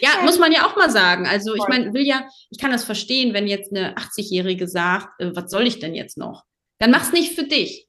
[0.00, 1.26] Ja, muss man ja auch mal sagen.
[1.26, 5.34] Also ich meine, will ja, ich kann das verstehen, wenn jetzt eine 80-Jährige sagt, äh,
[5.34, 6.44] was soll ich denn jetzt noch?
[6.78, 7.88] Dann mach's nicht für dich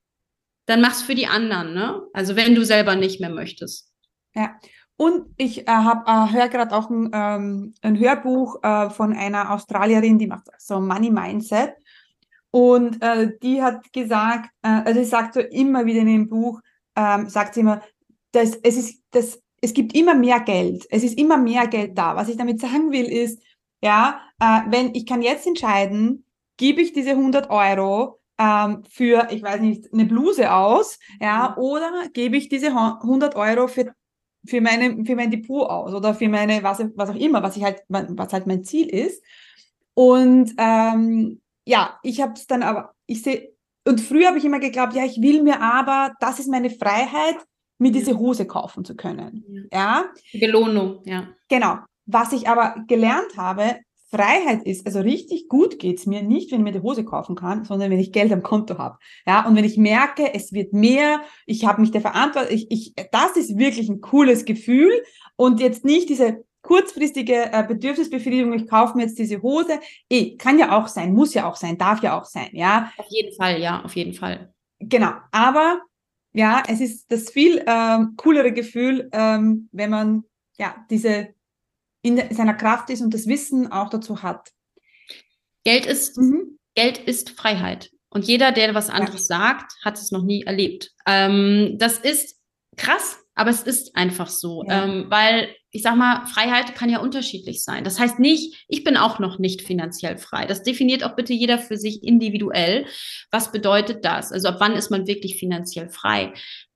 [0.66, 2.02] dann mach's für die anderen, ne?
[2.14, 3.92] Also wenn du selber nicht mehr möchtest.
[4.34, 4.56] Ja.
[4.96, 9.52] Und ich äh, hab, äh, höre gerade auch ein, ähm, ein Hörbuch äh, von einer
[9.52, 11.74] Australierin, die macht so Money Mindset.
[12.52, 16.62] Und äh, die hat gesagt, äh, also sie sagt so immer wieder in dem Buch,
[16.96, 17.82] ähm, sagt sie immer,
[18.32, 20.86] dass es ist, dass es gibt immer mehr Geld.
[20.90, 22.16] Es ist immer mehr Geld da.
[22.16, 23.42] Was ich damit sagen will, ist,
[23.82, 26.26] ja, äh, wenn ich kann jetzt entscheiden,
[26.58, 31.64] gebe ich diese 100 Euro ähm, für, ich weiß nicht, eine Bluse aus, ja, mhm.
[31.64, 33.94] oder gebe ich diese 100 Euro für
[34.46, 37.64] für meine für mein Depot aus oder für meine was was auch immer, was ich
[37.64, 39.24] halt was halt mein Ziel ist.
[39.94, 43.54] Und ähm, ja, ich habe es dann aber ich sehe
[43.86, 47.36] und früher habe ich immer geglaubt, ja, ich will mir aber, das ist meine Freiheit,
[47.80, 49.68] mir diese Hose kaufen zu können.
[49.74, 50.06] Ja.
[50.32, 51.28] Belohnung, ja.
[51.50, 51.80] Genau.
[52.06, 53.80] Was ich aber gelernt habe,
[54.14, 57.66] Freiheit ist, also richtig gut geht's mir nicht, wenn ich mir die Hose kaufen kann,
[57.66, 59.00] sondern wenn ich Geld am Konto habe.
[59.26, 62.94] Ja, und wenn ich merke, es wird mehr, ich habe mich der Verantwortung, ich, ich,
[63.12, 64.92] das ist wirklich ein cooles Gefühl
[65.36, 70.60] und jetzt nicht diese kurzfristige äh, Bedürfnisbefriedigung, ich kaufe mir jetzt diese Hose, eh, kann
[70.60, 72.92] ja auch sein, muss ja auch sein, darf ja auch sein, ja.
[72.98, 74.54] Auf jeden Fall, ja, auf jeden Fall.
[74.80, 75.82] Genau, aber
[76.34, 80.24] ja, es ist das viel ähm, coolere Gefühl, ähm, wenn man
[80.58, 81.30] ja diese
[82.04, 84.52] in seiner Kraft ist und das Wissen auch dazu hat.
[85.64, 86.60] Geld ist, mhm.
[86.76, 87.90] Geld ist Freiheit.
[88.10, 89.38] Und jeder, der was anderes ja.
[89.40, 90.92] sagt, hat es noch nie erlebt.
[91.08, 92.40] Ähm, das ist
[92.78, 94.64] krass, aber es ist einfach so.
[94.68, 94.84] Ja.
[94.84, 97.84] Ähm, weil ich sag mal, Freiheit kann ja unterschiedlich sein.
[97.84, 100.46] Das heißt nicht, ich bin auch noch nicht finanziell frei.
[100.46, 102.86] Das definiert auch bitte jeder für sich individuell.
[103.32, 104.32] Was bedeutet das?
[104.32, 106.34] Also ab wann ist man wirklich finanziell frei?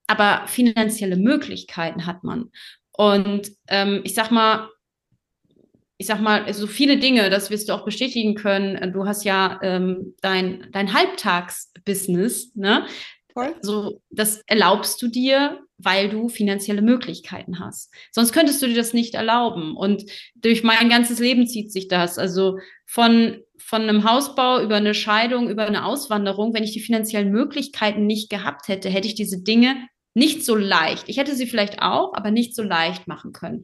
[0.08, 2.50] Aber finanzielle Möglichkeiten hat man.
[2.90, 4.68] Und ähm, ich sag mal,
[5.98, 8.92] ich sag mal, so viele Dinge, das wirst du auch bestätigen können.
[8.92, 12.86] Du hast ja ähm, dein, dein Halbtagsbusiness, ne?
[13.32, 13.54] Voll.
[13.62, 17.92] So, das erlaubst du dir, weil du finanzielle Möglichkeiten hast.
[18.12, 19.76] Sonst könntest du dir das nicht erlauben.
[19.76, 20.04] Und
[20.36, 22.16] durch mein ganzes Leben zieht sich das.
[22.16, 27.30] Also von, von einem Hausbau über eine Scheidung, über eine Auswanderung, wenn ich die finanziellen
[27.30, 29.76] Möglichkeiten nicht gehabt hätte, hätte ich diese Dinge
[30.14, 31.08] nicht so leicht.
[31.08, 33.62] Ich hätte sie vielleicht auch, aber nicht so leicht machen können.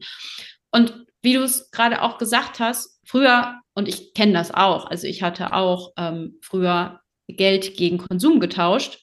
[0.71, 5.07] Und wie du es gerade auch gesagt hast, früher, und ich kenne das auch, also
[5.07, 8.99] ich hatte auch ähm, früher Geld gegen Konsum getauscht,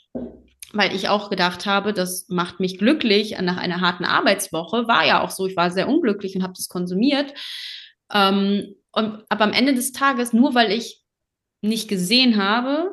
[0.73, 4.89] weil ich auch gedacht habe, das macht mich glücklich nach einer harten Arbeitswoche.
[4.89, 7.35] War ja auch so, ich war sehr unglücklich und habe das konsumiert.
[8.11, 11.03] Ähm, und, aber am Ende des Tages, nur weil ich
[11.61, 12.91] nicht gesehen habe,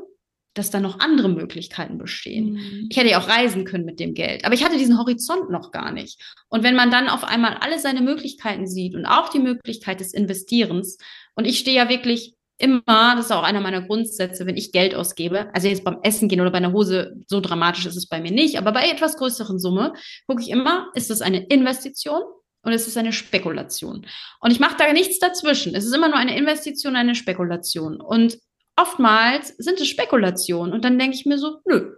[0.59, 2.53] dass da noch andere Möglichkeiten bestehen.
[2.53, 2.87] Mhm.
[2.89, 5.71] Ich hätte ja auch reisen können mit dem Geld, aber ich hatte diesen Horizont noch
[5.71, 6.21] gar nicht.
[6.49, 10.13] Und wenn man dann auf einmal alle seine Möglichkeiten sieht und auch die Möglichkeit des
[10.13, 10.97] Investierens,
[11.35, 14.93] und ich stehe ja wirklich immer, das ist auch einer meiner Grundsätze, wenn ich Geld
[14.93, 18.19] ausgebe, also jetzt beim Essen gehen oder bei einer Hose, so dramatisch ist es bei
[18.19, 19.93] mir nicht, aber bei etwas größeren Summe
[20.27, 22.21] gucke ich immer, ist das eine Investition
[22.63, 24.05] und es ist eine Spekulation.
[24.41, 25.73] Und ich mache da nichts dazwischen.
[25.73, 28.01] Es ist immer nur eine Investition, eine Spekulation.
[28.01, 28.37] Und
[28.79, 31.95] oftmals sind es Spekulationen und dann denke ich mir so, nö.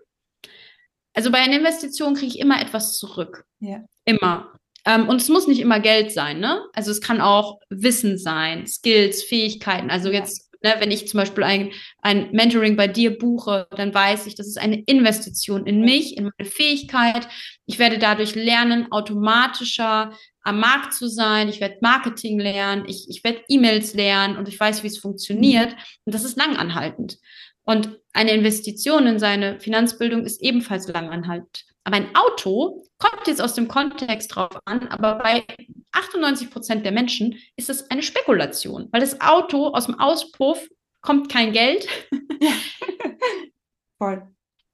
[1.13, 3.46] Also bei einer Investition kriege ich immer etwas zurück.
[3.60, 3.84] Ja.
[4.06, 4.54] Immer.
[4.86, 6.63] Ähm, und es muss nicht immer Geld sein, ne?
[6.74, 9.91] Also es kann auch Wissen sein, Skills, Fähigkeiten.
[9.91, 14.26] Also jetzt, ne, wenn ich zum Beispiel ein, ein Mentoring bei dir buche, dann weiß
[14.26, 17.28] ich, das ist eine Investition in mich, in meine Fähigkeit.
[17.68, 20.14] Ich werde dadurch lernen, automatischer
[20.44, 24.60] am Markt zu sein, ich werde Marketing lernen, ich, ich werde E-Mails lernen und ich
[24.60, 25.76] weiß, wie es funktioniert.
[26.06, 27.18] Und das ist langanhaltend.
[27.64, 31.66] Und eine Investition in seine Finanzbildung ist ebenfalls langanhaltend.
[31.84, 35.46] Aber ein Auto kommt jetzt aus dem Kontext drauf an, aber bei
[35.92, 40.68] 98 Prozent der Menschen ist es eine Spekulation, weil das Auto aus dem Auspuff
[41.02, 41.88] kommt kein Geld.
[43.98, 44.28] Voll.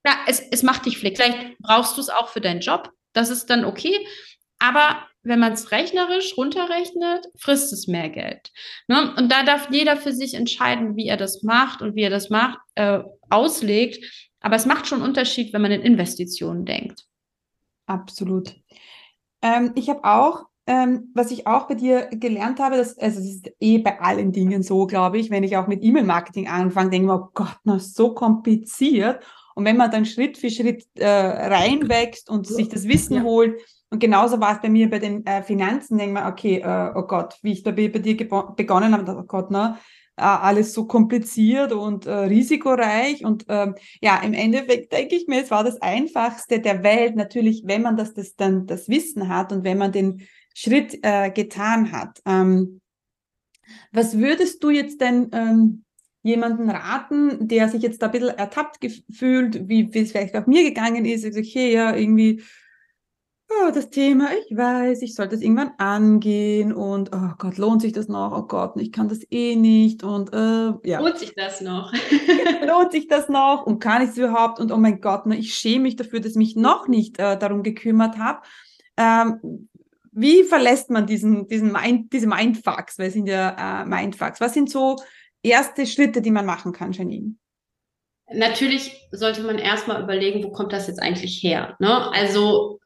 [0.06, 1.32] Ja, es, es macht dich flexibel.
[1.34, 2.92] Vielleicht brauchst du es auch für deinen Job.
[3.14, 4.06] Das ist dann okay.
[4.60, 8.52] Aber wenn man es rechnerisch runterrechnet, frisst es mehr Geld.
[8.88, 9.14] Ne?
[9.18, 12.30] Und da darf jeder für sich entscheiden, wie er das macht und wie er das
[12.30, 13.00] macht, äh,
[13.30, 14.04] auslegt.
[14.40, 17.06] Aber es macht schon einen Unterschied, wenn man in Investitionen denkt.
[17.88, 18.56] Absolut.
[19.42, 23.26] Ähm, ich habe auch, ähm, was ich auch bei dir gelernt habe, dass, also es
[23.28, 27.06] ist eh bei allen Dingen so, glaube ich, wenn ich auch mit E-Mail-Marketing anfange, denke
[27.06, 29.24] ich mir, oh Gott, na, so kompliziert.
[29.56, 33.24] Und wenn man dann Schritt für Schritt äh, reinwächst und sich das Wissen ja.
[33.24, 33.60] holt,
[33.90, 36.92] und genauso war es bei mir bei den äh, Finanzen, denke ich mir, okay, äh,
[36.98, 39.78] oh Gott, wie ich da bei, dir begonnen habe, oh Gott, ne,
[40.18, 43.24] äh, alles so kompliziert und äh, risikoreich.
[43.24, 47.64] Und ähm, ja, im Endeffekt denke ich mir, es war das Einfachste der Welt, natürlich,
[47.66, 51.92] wenn man das, das dann das Wissen hat und wenn man den Schritt äh, getan
[51.92, 52.20] hat.
[52.26, 52.82] Ähm,
[53.92, 55.84] was würdest du jetzt denn ähm,
[56.24, 60.48] jemanden raten, der sich jetzt da ein bisschen ertappt gefühlt, wie, wie es vielleicht auch
[60.48, 62.42] mir gegangen ist, also, okay, ja, irgendwie
[63.50, 67.94] oh, das Thema, ich weiß, ich sollte es irgendwann angehen und oh Gott, lohnt sich
[67.94, 68.38] das noch?
[68.38, 71.00] Oh Gott, ich kann das eh nicht und äh, ja.
[71.00, 71.94] Lohnt sich das noch?
[72.66, 74.60] lohnt sich das noch und kann ich es überhaupt?
[74.60, 77.38] Und oh mein Gott, ne, ich schäme mich dafür, dass ich mich noch nicht äh,
[77.38, 78.42] darum gekümmert habe.
[78.98, 79.70] Ähm,
[80.12, 82.98] wie verlässt man diesen, diesen Mind, diese Mindfucks?
[82.98, 84.42] Weil es sind ja äh, Mindfucks.
[84.42, 84.98] Was sind so
[85.44, 87.36] erste Schritte, die man machen kann, Janine?
[88.34, 91.76] Natürlich sollte man erstmal überlegen, wo kommt das jetzt eigentlich her?
[91.80, 92.12] Ne?
[92.12, 92.80] Also,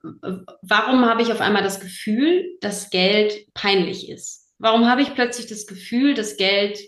[0.61, 4.49] warum habe ich auf einmal das Gefühl, dass Geld peinlich ist?
[4.59, 6.79] Warum habe ich plötzlich das Gefühl, dass Geld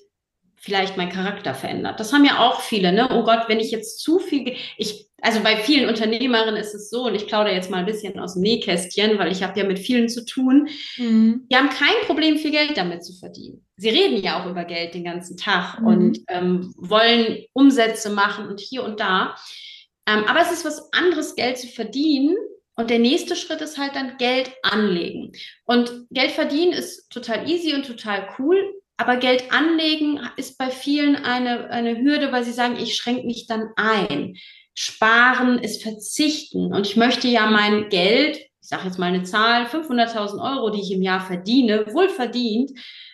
[0.57, 1.99] vielleicht meinen Charakter verändert?
[1.99, 3.09] Das haben ja auch viele, ne?
[3.11, 7.05] Oh Gott, wenn ich jetzt zu viel, ich also bei vielen Unternehmerinnen ist es so,
[7.05, 9.79] und ich plaudere jetzt mal ein bisschen aus dem Nähkästchen, weil ich habe ja mit
[9.79, 11.47] vielen zu tun, mhm.
[11.49, 13.65] die haben kein Problem, viel Geld damit zu verdienen.
[13.75, 15.87] Sie reden ja auch über Geld den ganzen Tag mhm.
[15.87, 19.35] und ähm, wollen Umsätze machen und hier und da.
[20.07, 22.35] Ähm, aber es ist was anderes, Geld zu verdienen.
[22.75, 25.31] Und der nächste Schritt ist halt dann Geld anlegen.
[25.65, 28.57] Und Geld verdienen ist total easy und total cool.
[28.97, 33.47] Aber Geld anlegen ist bei vielen eine, eine Hürde, weil sie sagen, ich schränke mich
[33.47, 34.35] dann ein.
[34.75, 36.73] Sparen ist Verzichten.
[36.73, 40.81] Und ich möchte ja mein Geld, ich sage jetzt mal eine Zahl, 500.000 Euro, die
[40.81, 42.71] ich im Jahr verdiene, wohlverdient,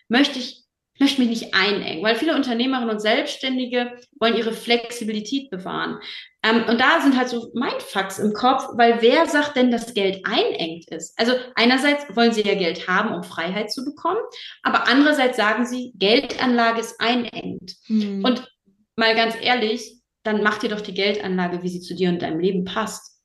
[0.09, 0.59] möchte ich
[0.99, 5.97] möchte mich nicht einengen, weil viele Unternehmerinnen und Selbstständige wollen ihre Flexibilität bewahren.
[6.43, 10.25] Ähm, und da sind halt so Mindfucks im Kopf, weil wer sagt denn, dass Geld
[10.25, 11.17] einengt ist?
[11.17, 14.19] Also einerseits wollen sie ja Geld haben, um Freiheit zu bekommen,
[14.61, 17.75] aber andererseits sagen sie, Geldanlage ist einengt.
[17.87, 18.23] Mhm.
[18.23, 18.51] Und
[18.95, 22.39] mal ganz ehrlich, dann mach dir doch die Geldanlage, wie sie zu dir und deinem
[22.39, 23.21] Leben passt.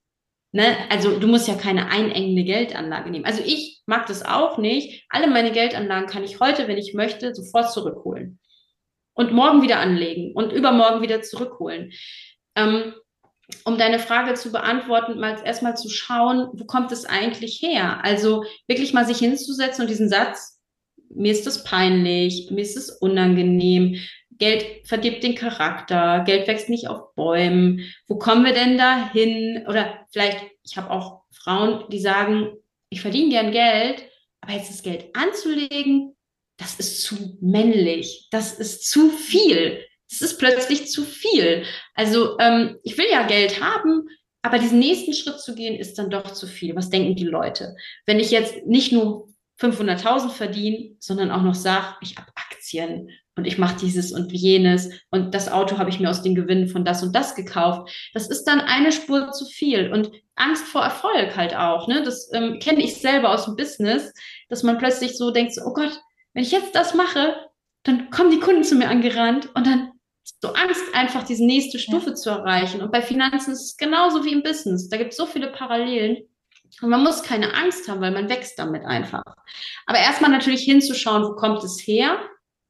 [0.52, 0.76] Ne?
[0.88, 3.24] Also du musst ja keine einengende Geldanlage nehmen.
[3.24, 5.04] Also ich mag das auch nicht.
[5.08, 8.38] Alle meine Geldanlagen kann ich heute, wenn ich möchte, sofort zurückholen.
[9.14, 11.92] Und morgen wieder anlegen und übermorgen wieder zurückholen.
[12.56, 12.94] Ähm,
[13.64, 18.02] um deine Frage zu beantworten, mal erstmal zu schauen, wo kommt es eigentlich her?
[18.02, 20.60] Also wirklich mal sich hinzusetzen und diesen Satz,
[21.10, 24.00] mir ist das peinlich, mir ist es unangenehm,
[24.38, 27.80] Geld verdirbt den Charakter, Geld wächst nicht auf Bäumen.
[28.08, 29.64] Wo kommen wir denn da hin?
[29.68, 32.52] Oder vielleicht, ich habe auch Frauen, die sagen,
[32.94, 34.04] ich verdiene gern Geld,
[34.40, 36.14] aber jetzt das Geld anzulegen,
[36.58, 39.84] das ist zu männlich, das ist zu viel.
[40.08, 41.64] Das ist plötzlich zu viel.
[41.94, 44.08] Also ähm, ich will ja Geld haben,
[44.42, 46.76] aber diesen nächsten Schritt zu gehen, ist dann doch zu viel.
[46.76, 47.74] Was denken die Leute?
[48.06, 53.46] Wenn ich jetzt nicht nur 500.000 verdiene, sondern auch noch sage, ich habe Aktien und
[53.46, 56.84] ich mache dieses und jenes und das Auto habe ich mir aus den Gewinnen von
[56.84, 57.90] das und das gekauft.
[58.14, 61.88] Das ist dann eine Spur zu viel und Angst vor Erfolg halt auch.
[61.88, 62.02] Ne?
[62.02, 64.12] Das ähm, kenne ich selber aus dem Business,
[64.48, 66.00] dass man plötzlich so denkt, oh Gott,
[66.32, 67.36] wenn ich jetzt das mache,
[67.84, 69.92] dann kommen die Kunden zu mir angerannt und dann
[70.40, 72.14] so Angst, einfach diese nächste Stufe ja.
[72.14, 72.80] zu erreichen.
[72.80, 74.88] Und bei Finanzen ist es genauso wie im Business.
[74.88, 76.24] Da gibt es so viele Parallelen.
[76.82, 79.22] Und man muss keine Angst haben, weil man wächst damit einfach.
[79.86, 82.18] Aber erstmal natürlich hinzuschauen, wo kommt es her?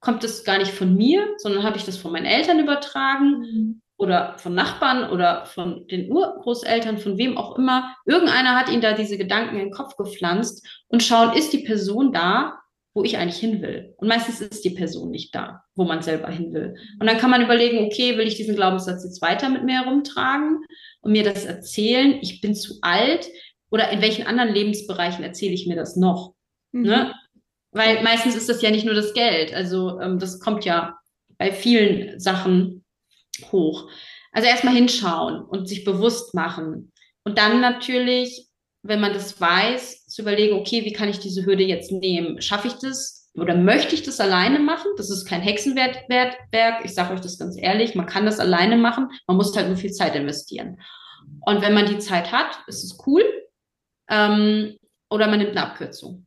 [0.00, 3.82] Kommt es gar nicht von mir, sondern habe ich das von meinen Eltern übertragen mhm.
[3.96, 7.96] oder von Nachbarn oder von den Urgroßeltern, von wem auch immer.
[8.04, 12.12] Irgendeiner hat ihnen da diese Gedanken in den Kopf gepflanzt und schauen, ist die Person
[12.12, 12.58] da,
[12.94, 13.94] wo ich eigentlich hin will.
[13.96, 16.76] Und meistens ist die Person nicht da, wo man selber hin will.
[17.00, 20.64] Und dann kann man überlegen, okay, will ich diesen Glaubenssatz jetzt weiter mit mir herumtragen
[21.00, 22.18] und mir das erzählen?
[22.22, 23.26] Ich bin zu alt
[23.74, 26.34] oder in welchen anderen Lebensbereichen erzähle ich mir das noch?
[26.70, 26.82] Mhm.
[26.82, 27.14] Ne?
[27.72, 29.52] Weil meistens ist das ja nicht nur das Geld.
[29.52, 30.96] Also ähm, das kommt ja
[31.38, 32.84] bei vielen Sachen
[33.50, 33.90] hoch.
[34.30, 36.92] Also erstmal hinschauen und sich bewusst machen.
[37.24, 38.46] Und dann natürlich,
[38.84, 42.40] wenn man das weiß, zu überlegen, okay, wie kann ich diese Hürde jetzt nehmen?
[42.40, 44.92] Schaffe ich das oder möchte ich das alleine machen?
[44.96, 46.04] Das ist kein Hexenwerk.
[46.84, 49.76] Ich sage euch das ganz ehrlich, man kann das alleine machen, man muss halt nur
[49.76, 50.78] viel Zeit investieren.
[51.40, 53.24] Und wenn man die Zeit hat, ist es cool.
[54.08, 54.76] Ähm,
[55.10, 56.26] oder man nimmt eine Abkürzung.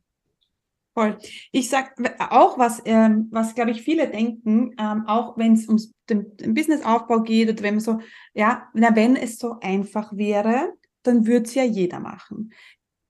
[0.94, 1.16] Voll.
[1.52, 1.94] Ich sag
[2.32, 5.78] auch was, ähm, was glaube ich viele denken, ähm, auch wenn es um
[6.10, 8.00] den, den Businessaufbau geht oder wenn man so,
[8.34, 10.72] ja, na, wenn es so einfach wäre,
[11.04, 12.52] dann würde es ja jeder machen.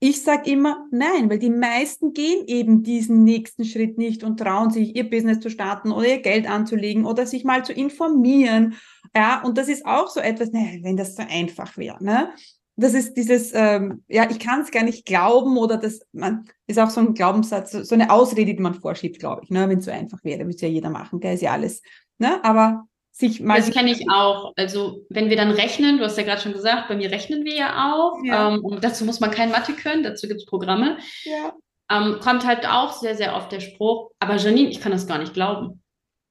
[0.00, 4.70] Ich sage immer nein, weil die meisten gehen eben diesen nächsten Schritt nicht und trauen
[4.70, 8.76] sich, ihr Business zu starten oder ihr Geld anzulegen oder sich mal zu informieren.
[9.16, 12.04] Ja, und das ist auch so etwas, ne, wenn das so einfach wäre.
[12.04, 12.32] Ne?
[12.80, 16.78] Das ist dieses, ähm, ja, ich kann es gar nicht glauben oder das man, ist
[16.78, 19.50] auch so ein Glaubenssatz, so eine Ausrede, die man vorschiebt, glaube ich.
[19.50, 19.68] Ne?
[19.68, 21.82] Wenn es so einfach wäre, würde ja jeder machen, gell, ist ja alles.
[22.18, 22.42] Ne?
[22.44, 23.58] Aber sich mal.
[23.58, 24.52] Das kenne ich auch.
[24.56, 27.54] Also, wenn wir dann rechnen, du hast ja gerade schon gesagt, bei mir rechnen wir
[27.54, 28.16] ja auch.
[28.22, 28.54] Ja.
[28.54, 30.98] Ähm, und dazu muss man kein Mathe können, dazu gibt es Programme.
[31.24, 31.52] Ja.
[31.90, 35.18] Ähm, kommt halt auch sehr, sehr oft der Spruch, aber Janine, ich kann das gar
[35.18, 35.82] nicht glauben.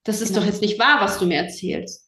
[0.05, 0.41] Das ist genau.
[0.41, 2.07] doch jetzt nicht wahr, was du mir erzählst.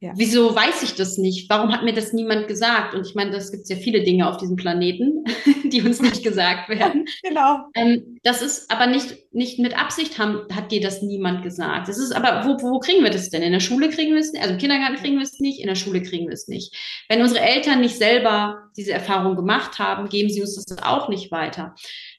[0.00, 0.12] Ja.
[0.14, 1.48] Wieso weiß ich das nicht?
[1.48, 2.94] Warum hat mir das niemand gesagt?
[2.94, 5.24] Und ich meine, das gibt ja viele Dinge auf diesem Planeten,
[5.64, 7.06] die uns nicht gesagt werden.
[7.22, 7.60] genau.
[7.74, 11.88] Ähm, das ist aber nicht, nicht mit Absicht haben, hat dir das niemand gesagt.
[11.88, 13.40] Das ist aber, wo, wo kriegen wir das denn?
[13.40, 15.66] In der Schule kriegen wir es nicht, also im Kindergarten kriegen wir es nicht, in
[15.66, 16.76] der Schule kriegen wir es nicht.
[17.08, 21.32] Wenn unsere Eltern nicht selber diese Erfahrung gemacht haben, geben sie uns das auch nicht
[21.32, 21.74] weiter.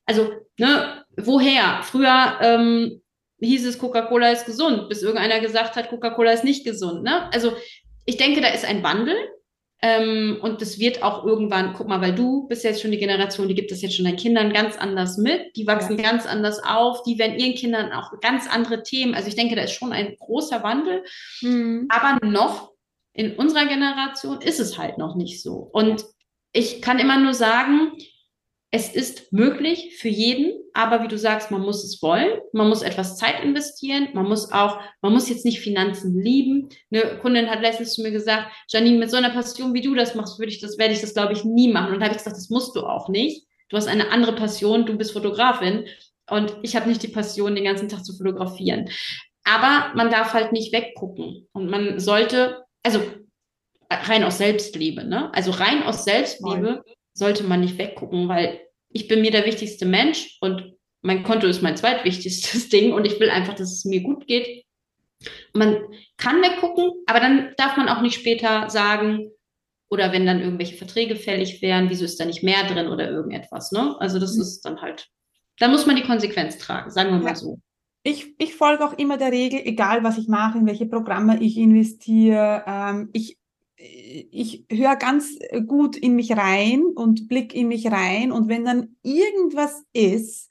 [0.08, 1.82] Also, ne, woher?
[1.84, 3.02] Früher ähm,
[3.46, 7.04] hieß es, Coca-Cola ist gesund, bis irgendeiner gesagt hat, Coca-Cola ist nicht gesund.
[7.04, 7.32] Ne?
[7.32, 7.54] Also
[8.06, 9.16] ich denke, da ist ein Wandel.
[9.80, 13.48] Ähm, und das wird auch irgendwann, guck mal, weil du bist jetzt schon die Generation,
[13.48, 16.04] die gibt das jetzt schon deinen Kindern ganz anders mit, die wachsen ja.
[16.10, 19.14] ganz anders auf, die werden ihren Kindern auch ganz andere Themen.
[19.14, 21.04] Also ich denke, da ist schon ein großer Wandel.
[21.42, 21.88] Mhm.
[21.90, 22.72] Aber noch
[23.14, 25.70] in unserer Generation ist es halt noch nicht so.
[25.72, 26.06] Und
[26.54, 27.92] ich kann immer nur sagen,
[28.72, 32.82] es ist möglich für jeden, aber wie du sagst, man muss es wollen, man muss
[32.82, 36.68] etwas Zeit investieren, man muss auch, man muss jetzt nicht Finanzen lieben.
[36.92, 40.16] Eine Kundin hat letztens zu mir gesagt, Janine, mit so einer Passion, wie du das
[40.16, 41.94] machst, würde ich das, werde ich das, glaube ich, nie machen.
[41.94, 43.48] Und da habe ich gesagt, das musst du auch nicht.
[43.70, 45.86] Du hast eine andere Passion, du bist Fotografin
[46.30, 48.90] und ich habe nicht die Passion, den ganzen Tag zu fotografieren.
[49.46, 53.02] Aber man darf halt nicht weggucken und man sollte, also
[53.90, 55.34] rein aus Selbstliebe, ne?
[55.34, 56.84] Also rein aus Selbstliebe
[57.18, 61.64] sollte man nicht weggucken, weil ich bin mir der wichtigste Mensch und mein Konto ist
[61.64, 64.66] mein zweitwichtigstes Ding und ich will einfach, dass es mir gut geht.
[65.54, 65.78] Man
[66.18, 69.32] kann weggucken, aber dann darf man auch nicht später sagen,
[69.90, 73.72] oder wenn dann irgendwelche Verträge fällig wären, wieso ist da nicht mehr drin oder irgendetwas,
[73.72, 73.96] ne?
[74.00, 74.42] Also das mhm.
[74.42, 75.08] ist dann halt,
[75.60, 77.36] da muss man die Konsequenz tragen, sagen wir mal ja.
[77.36, 77.60] so.
[78.04, 81.58] Ich, ich folge auch immer der Regel, egal was ich mache, in welche Programme ich
[81.58, 82.64] investiere.
[82.68, 83.38] Ähm, ich
[83.78, 88.96] ich höre ganz gut in mich rein und blick in mich rein und wenn dann
[89.04, 90.50] irgendwas ist,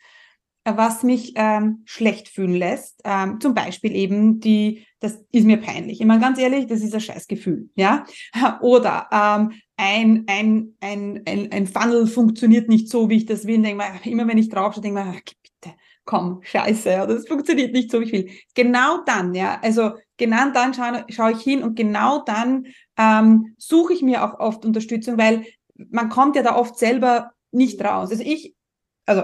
[0.65, 6.01] was mich ähm, schlecht fühlen lässt, ähm, zum Beispiel eben die, das ist mir peinlich.
[6.01, 8.05] Ich meine ganz ehrlich, das ist ein Scheißgefühl, ja.
[8.61, 13.63] Oder ähm, ein, ein, ein, ein, ein Funnel funktioniert nicht so, wie ich das will.
[13.63, 17.73] Denke mal, immer wenn ich draufschaue, denke ich mir, bitte, komm, scheiße, ja, das funktioniert
[17.73, 18.31] nicht so, wie ich will.
[18.55, 22.67] Genau dann, ja, also genau dann schaue, schaue ich hin und genau dann
[22.99, 25.45] ähm, suche ich mir auch oft Unterstützung, weil
[25.75, 28.11] man kommt ja da oft selber nicht raus.
[28.11, 28.55] Also ich,
[29.07, 29.23] also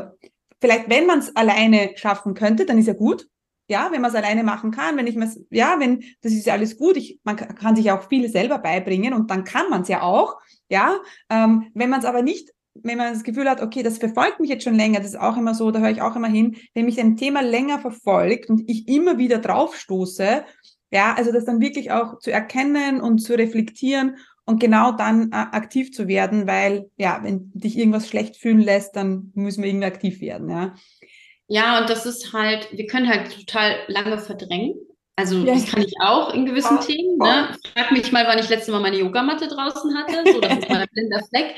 [0.61, 3.29] vielleicht, wenn man es alleine schaffen könnte, dann ist ja gut.
[3.69, 6.53] Ja, wenn man es alleine machen kann, wenn ich mir ja, wenn, das ist ja
[6.53, 6.97] alles gut.
[6.97, 10.37] Ich, man kann sich auch viel selber beibringen und dann kann man es ja auch.
[10.69, 10.99] Ja,
[11.31, 14.51] ähm, wenn man es aber nicht wenn man das Gefühl hat, okay, das verfolgt mich
[14.51, 16.87] jetzt schon länger, das ist auch immer so, da höre ich auch immer hin, wenn
[16.87, 20.45] mich ein Thema länger verfolgt und ich immer wieder draufstoße,
[20.93, 25.37] ja, also das dann wirklich auch zu erkennen und zu reflektieren und genau dann äh,
[25.37, 29.87] aktiv zu werden, weil ja, wenn dich irgendwas schlecht fühlen lässt, dann müssen wir irgendwie
[29.87, 30.75] aktiv werden, ja.
[31.49, 34.75] Ja, und das ist halt, wir können halt total lange verdrängen.
[35.17, 35.55] Also ja.
[35.55, 37.19] das kann ich auch in gewissen oh, Themen.
[37.19, 37.57] Ne?
[37.75, 40.33] Frag mich mal, wann ich letzte Mal meine Yogamatte draußen hatte.
[40.33, 41.55] So, das ist mal ein blinder Fleck.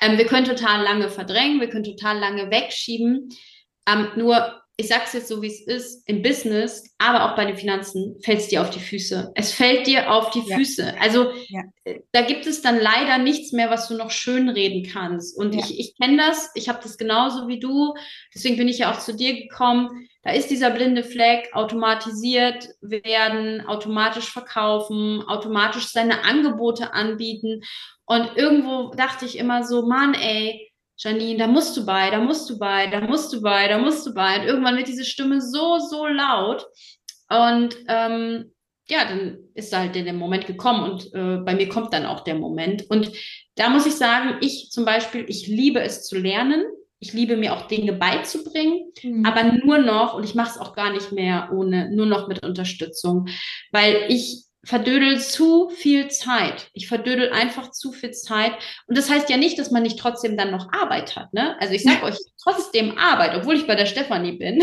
[0.00, 3.28] Ähm, wir können total lange verdrängen, wir können total lange wegschieben.
[3.88, 7.44] Ähm, nur ich sage es jetzt so, wie es ist, im Business, aber auch bei
[7.44, 9.32] den Finanzen, fällt es dir auf die Füße.
[9.34, 10.56] Es fällt dir auf die ja.
[10.56, 10.94] Füße.
[11.00, 11.62] Also ja.
[11.82, 15.36] Äh, da gibt es dann leider nichts mehr, was du noch schönreden kannst.
[15.36, 15.64] Und ja.
[15.64, 17.94] ich, ich kenne das, ich habe das genauso wie du.
[18.32, 20.08] Deswegen bin ich ja auch zu dir gekommen.
[20.22, 27.62] Da ist dieser blinde Fleck, automatisiert werden, automatisch verkaufen, automatisch seine Angebote anbieten.
[28.04, 30.67] Und irgendwo dachte ich immer so, Mann, ey,
[30.98, 34.06] Janine, da musst du bei, da musst du bei, da musst du bei, da musst
[34.06, 34.40] du bei.
[34.40, 36.66] Und irgendwann wird diese Stimme so, so laut.
[37.30, 38.52] Und ähm,
[38.88, 42.34] ja, dann ist halt der Moment gekommen und äh, bei mir kommt dann auch der
[42.34, 42.90] Moment.
[42.90, 43.12] Und
[43.54, 46.64] da muss ich sagen, ich zum Beispiel, ich liebe es zu lernen.
[47.00, 49.24] Ich liebe mir auch Dinge beizubringen, mhm.
[49.24, 52.44] aber nur noch, und ich mache es auch gar nicht mehr ohne, nur noch mit
[52.44, 53.28] Unterstützung,
[53.70, 56.68] weil ich verdödel zu viel Zeit.
[56.74, 58.52] Ich verdödel einfach zu viel Zeit.
[58.86, 61.32] Und das heißt ja nicht, dass man nicht trotzdem dann noch Arbeit hat.
[61.32, 61.58] Ne?
[61.58, 64.58] Also ich sage euch trotzdem Arbeit, obwohl ich bei der Stefanie bin.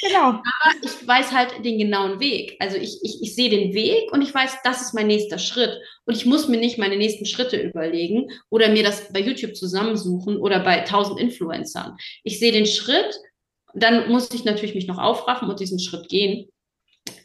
[0.00, 0.28] genau.
[0.30, 0.42] Aber
[0.82, 2.56] ich weiß halt den genauen Weg.
[2.60, 5.82] Also ich, ich, ich sehe den Weg und ich weiß, das ist mein nächster Schritt.
[6.06, 10.38] Und ich muss mir nicht meine nächsten Schritte überlegen oder mir das bei YouTube zusammensuchen
[10.38, 11.98] oder bei tausend Influencern.
[12.24, 13.14] Ich sehe den Schritt,
[13.74, 16.48] dann muss ich natürlich mich noch aufraffen und diesen Schritt gehen.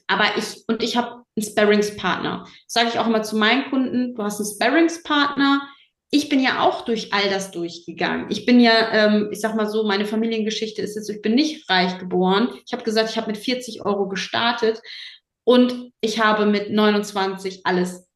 [0.07, 2.47] Aber ich, und ich habe einen Sparringspartner.
[2.67, 5.61] Sage ich auch immer zu meinen Kunden, du hast einen Sparringspartner.
[6.09, 8.25] Ich bin ja auch durch all das durchgegangen.
[8.29, 11.69] Ich bin ja, ähm, ich sag mal so, meine Familiengeschichte ist jetzt, ich bin nicht
[11.69, 12.49] reich geboren.
[12.65, 14.81] Ich habe gesagt, ich habe mit 40 Euro gestartet
[15.45, 18.09] und ich habe mit 29 alles,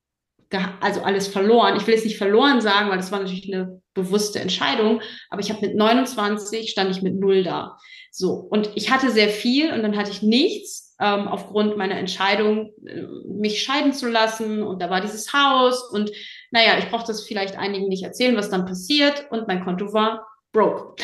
[0.81, 1.77] also alles verloren.
[1.77, 5.49] Ich will jetzt nicht verloren sagen, weil das war natürlich eine bewusste Entscheidung, aber ich
[5.49, 7.77] habe mit 29 stand ich mit null da.
[8.11, 12.71] So und ich hatte sehr viel und dann hatte ich nichts ähm, aufgrund meiner Entscheidung,
[12.85, 14.63] äh, mich scheiden zu lassen.
[14.63, 15.89] Und da war dieses Haus.
[15.91, 16.11] Und
[16.51, 19.27] naja, ich brauche das vielleicht einigen nicht erzählen, was dann passiert.
[19.29, 20.25] Und mein Konto war
[20.55, 20.95] broke.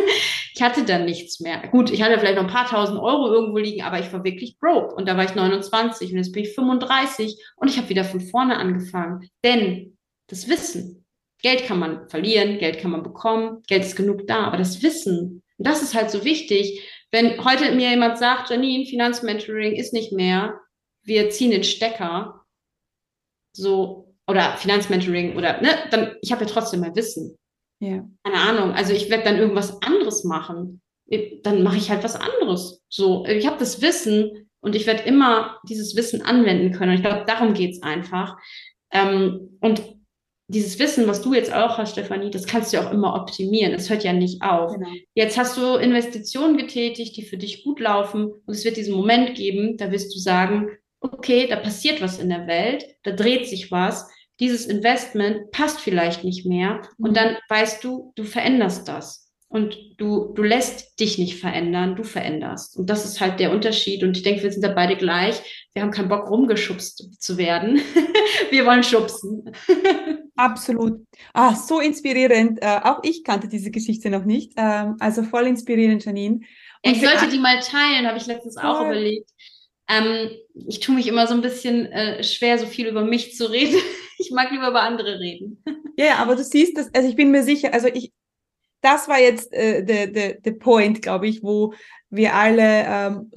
[0.54, 1.66] ich hatte dann nichts mehr.
[1.70, 4.58] Gut, ich hatte vielleicht noch ein paar tausend Euro irgendwo liegen, aber ich war wirklich
[4.58, 4.94] broke.
[4.94, 8.20] Und da war ich 29 und jetzt bin ich 35 und ich habe wieder von
[8.20, 9.30] vorne angefangen.
[9.42, 9.96] Denn
[10.28, 11.06] das Wissen,
[11.42, 15.42] Geld kann man verlieren, Geld kann man bekommen, Geld ist genug da, aber das Wissen,
[15.56, 16.82] das ist halt so wichtig.
[17.10, 20.60] Wenn heute mir jemand sagt, Janine, Finanzmentoring ist nicht mehr,
[21.02, 22.44] wir ziehen den Stecker,
[23.52, 27.36] so, oder Finanzmentoring oder, ne, dann, ich habe ja trotzdem mein Wissen.
[27.80, 28.04] Ja.
[28.24, 28.72] Keine Ahnung.
[28.72, 30.82] Also ich werde dann irgendwas anderes machen.
[31.42, 32.82] Dann mache ich halt was anderes.
[32.88, 36.90] So, ich habe das Wissen und ich werde immer dieses Wissen anwenden können.
[36.90, 38.36] Und ich glaube, darum geht's einfach.
[38.92, 39.97] Ähm, und
[40.48, 43.74] dieses Wissen, was du jetzt auch hast, Stefanie, das kannst du auch immer optimieren.
[43.74, 44.72] Es hört ja nicht auf.
[44.72, 44.88] Genau.
[45.14, 49.34] Jetzt hast du Investitionen getätigt, die für dich gut laufen und es wird diesen Moment
[49.34, 50.70] geben, da wirst du sagen,
[51.00, 54.08] okay, da passiert was in der Welt, da dreht sich was.
[54.40, 57.14] Dieses Investment passt vielleicht nicht mehr und mhm.
[57.14, 62.76] dann weißt du, du veränderst das und du, du lässt dich nicht verändern, du veränderst.
[62.76, 64.02] Und das ist halt der Unterschied.
[64.02, 65.67] Und ich denke, wir sind da beide gleich.
[65.78, 67.76] Wir haben keinen Bock, rumgeschubst zu werden.
[68.50, 69.44] wir wollen schubsen.
[70.34, 71.06] Absolut.
[71.32, 72.60] Ah, so inspirierend.
[72.60, 74.54] Äh, auch ich kannte diese Geschichte noch nicht.
[74.56, 76.40] Ähm, also voll inspirierend, Janine.
[76.84, 78.68] Und ich sollte die mal teilen, habe ich letztens voll.
[78.68, 79.30] auch überlegt.
[79.88, 80.30] Ähm,
[80.66, 83.76] ich tue mich immer so ein bisschen äh, schwer, so viel über mich zu reden.
[84.18, 85.62] ich mag lieber über andere reden.
[85.96, 88.12] Ja, aber du siehst das, also ich bin mir sicher, also ich,
[88.80, 91.72] das war jetzt äh, der der Point, glaube ich, wo
[92.10, 93.30] wir alle, ähm,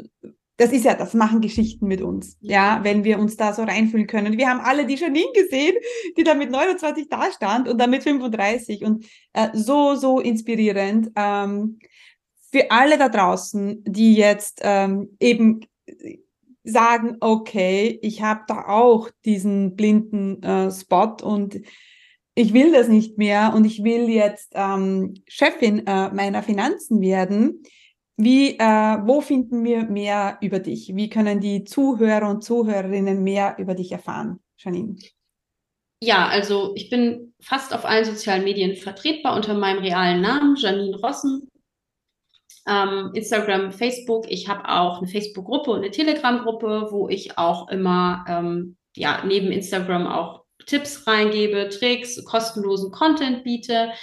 [0.61, 4.05] das ist ja, das machen Geschichten mit uns, ja, wenn wir uns da so reinfühlen
[4.05, 4.37] können.
[4.37, 5.75] Wir haben alle die Janine gesehen,
[6.15, 11.09] die da mit 29 da stand und dann mit 35 und äh, so, so inspirierend.
[11.15, 11.79] Ähm,
[12.51, 15.61] für alle da draußen, die jetzt ähm, eben
[16.63, 21.59] sagen, okay, ich habe da auch diesen blinden äh, Spot und
[22.35, 27.63] ich will das nicht mehr und ich will jetzt ähm, Chefin äh, meiner Finanzen werden.
[28.23, 30.95] Wie, äh, wo finden wir mehr über dich?
[30.95, 34.95] Wie können die Zuhörer und Zuhörerinnen mehr über dich erfahren, Janine?
[36.03, 40.97] Ja, also ich bin fast auf allen sozialen Medien vertretbar unter meinem realen Namen, Janine
[40.97, 41.49] Rossen.
[42.67, 44.29] Ähm, Instagram, Facebook.
[44.29, 49.51] Ich habe auch eine Facebook-Gruppe und eine Telegram-Gruppe, wo ich auch immer ähm, ja, neben
[49.51, 53.93] Instagram auch Tipps reingebe, Tricks, kostenlosen Content biete.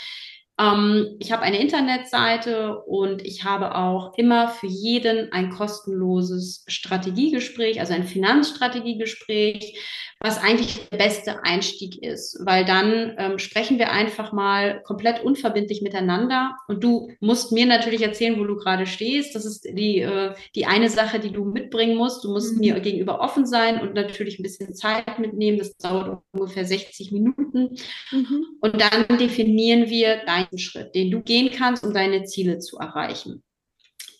[0.58, 7.80] Ähm, ich habe eine Internetseite und ich habe auch immer für jeden ein kostenloses Strategiegespräch,
[7.80, 9.78] also ein Finanzstrategiegespräch,
[10.20, 15.80] was eigentlich der beste Einstieg ist, weil dann ähm, sprechen wir einfach mal komplett unverbindlich
[15.80, 19.36] miteinander und du musst mir natürlich erzählen, wo du gerade stehst.
[19.36, 22.24] Das ist die, äh, die eine Sache, die du mitbringen musst.
[22.24, 22.60] Du musst mhm.
[22.60, 25.58] mir gegenüber offen sein und natürlich ein bisschen Zeit mitnehmen.
[25.58, 27.76] Das dauert ungefähr 60 Minuten.
[28.10, 28.44] Mhm.
[28.60, 33.44] Und dann definieren wir deinen Schritt, den du gehen kannst, um deine Ziele zu erreichen.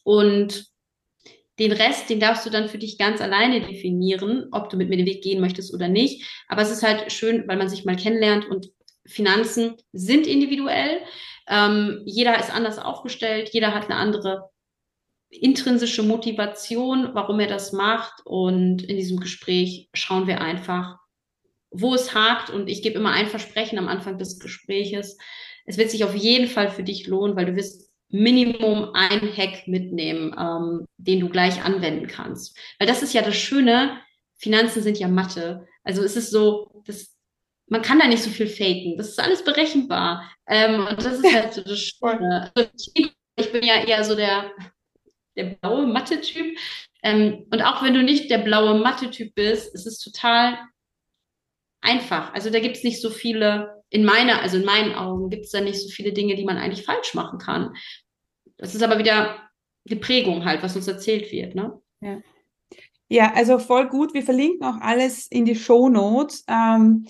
[0.05, 0.69] Und
[1.59, 4.97] den Rest, den darfst du dann für dich ganz alleine definieren, ob du mit mir
[4.97, 6.25] den Weg gehen möchtest oder nicht.
[6.47, 8.71] Aber es ist halt schön, weil man sich mal kennenlernt und
[9.07, 11.01] Finanzen sind individuell.
[11.49, 14.51] Ähm, jeder ist anders aufgestellt, jeder hat eine andere
[15.31, 18.25] intrinsische Motivation, warum er das macht.
[18.25, 20.99] Und in diesem Gespräch schauen wir einfach,
[21.71, 22.51] wo es hakt.
[22.51, 25.19] Und ich gebe immer ein Versprechen am Anfang des Gespräches.
[25.67, 29.69] Es wird sich auf jeden Fall für dich lohnen, weil du wirst Minimum ein Hack
[29.69, 32.57] mitnehmen, ähm, den du gleich anwenden kannst.
[32.79, 34.01] Weil das ist ja das Schöne,
[34.37, 35.67] Finanzen sind ja Mathe.
[35.83, 37.15] Also es ist so, das,
[37.67, 38.97] man kann da nicht so viel faken.
[38.97, 40.31] Das ist alles berechenbar.
[40.47, 42.51] Ähm, und das ist halt so das Schöne.
[42.55, 44.53] Also ich, bin ja eher so der,
[45.37, 46.57] der blaue Mathe-Typ.
[47.03, 50.59] Ähm, und auch wenn du nicht der blaue Mathe-Typ bist, ist es total
[51.81, 52.33] einfach.
[52.33, 55.51] Also da gibt es nicht so viele, in meiner, also in meinen Augen gibt es
[55.51, 57.75] da nicht so viele Dinge, die man eigentlich falsch machen kann.
[58.57, 59.39] Das ist aber wieder
[59.85, 61.81] die Prägung halt, was uns erzählt wird, ne?
[62.01, 62.19] Ja.
[63.11, 64.13] Ja, also voll gut.
[64.13, 66.45] Wir verlinken auch alles in die Show Notes.
[66.47, 67.07] Ähm,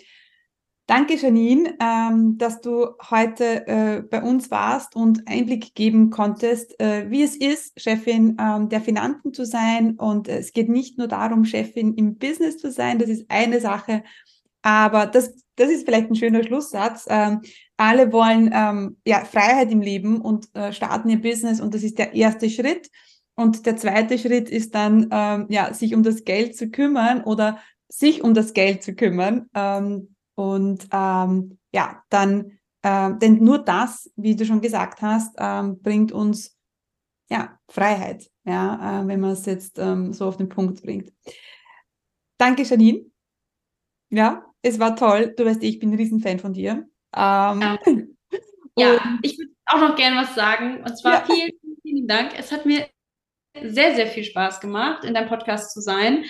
[0.86, 7.10] danke, Janine, ähm, dass du heute äh, bei uns warst und Einblick geben konntest, äh,
[7.10, 9.96] wie es ist, Chefin ähm, der Finanzen zu sein.
[9.96, 13.00] Und es geht nicht nur darum, Chefin im Business zu sein.
[13.00, 14.04] Das ist eine Sache.
[14.62, 17.06] Aber das, das ist vielleicht ein schöner Schlusssatz.
[17.08, 17.42] Ähm,
[17.76, 21.98] alle wollen ähm, ja, Freiheit im Leben und äh, starten ihr Business und das ist
[21.98, 22.90] der erste Schritt.
[23.34, 27.58] Und der zweite Schritt ist dann, ähm, ja, sich um das Geld zu kümmern oder
[27.88, 29.48] sich um das Geld zu kümmern.
[29.54, 35.80] Ähm, und ähm, ja, dann, äh, denn nur das, wie du schon gesagt hast, ähm,
[35.80, 36.56] bringt uns
[37.30, 41.12] ja Freiheit, ja, äh, wenn man es jetzt so auf den Punkt bringt.
[42.38, 43.04] Danke, Janine.
[44.10, 45.34] Ja, es war toll.
[45.36, 46.88] Du weißt, ich bin ein Riesenfan von dir.
[47.16, 47.60] Ähm,
[48.76, 48.94] ja.
[48.94, 50.82] ja, ich würde auch noch gerne was sagen.
[50.82, 51.24] Und zwar ja.
[51.26, 51.52] vielen,
[51.82, 52.38] vielen Dank.
[52.38, 52.86] Es hat mir
[53.62, 56.24] sehr, sehr viel Spaß gemacht, in deinem Podcast zu sein.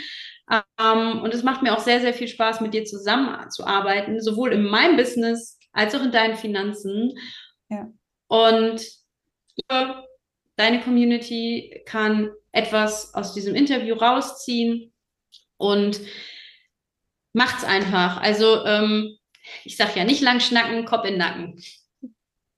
[0.50, 4.64] Ähm, und es macht mir auch sehr, sehr viel Spaß, mit dir zusammenzuarbeiten, sowohl in
[4.64, 7.12] meinem Business als auch in deinen Finanzen.
[7.68, 7.90] Ja.
[8.28, 8.82] Und
[10.56, 14.92] deine Community kann etwas aus diesem Interview rausziehen
[15.56, 16.00] und
[17.32, 18.20] macht's einfach.
[18.20, 19.16] Also ähm,
[19.64, 21.62] ich sage ja nicht lang schnacken, Kopf in den Nacken.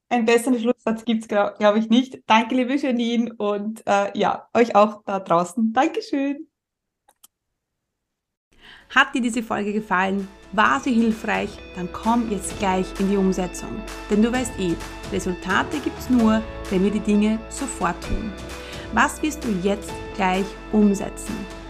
[0.08, 2.18] Einen besseren Schlusssatz gibt es, glaube glaub ich, nicht.
[2.26, 5.72] Danke, liebe Janine, und äh, ja, euch auch da draußen.
[5.72, 6.48] Dankeschön.
[8.92, 10.26] Hat dir diese Folge gefallen?
[10.50, 11.50] War sie hilfreich?
[11.76, 13.80] Dann komm jetzt gleich in die Umsetzung.
[14.10, 14.74] Denn du weißt eh,
[15.12, 18.32] Resultate gibt es nur, wenn wir die Dinge sofort tun.
[18.92, 21.59] Was wirst du jetzt gleich umsetzen?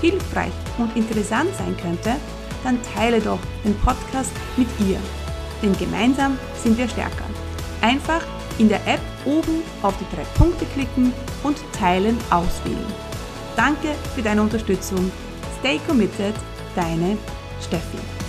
[0.00, 2.16] hilfreich und interessant sein könnte,
[2.64, 4.98] dann teile doch den Podcast mit ihr.
[5.62, 7.24] Denn gemeinsam sind wir stärker.
[7.80, 8.22] Einfach
[8.58, 12.92] in der App oben auf die drei Punkte klicken und Teilen auswählen.
[13.56, 15.10] Danke für deine Unterstützung.
[15.60, 16.34] Stay committed,
[16.74, 17.16] deine
[17.60, 18.19] Steffi.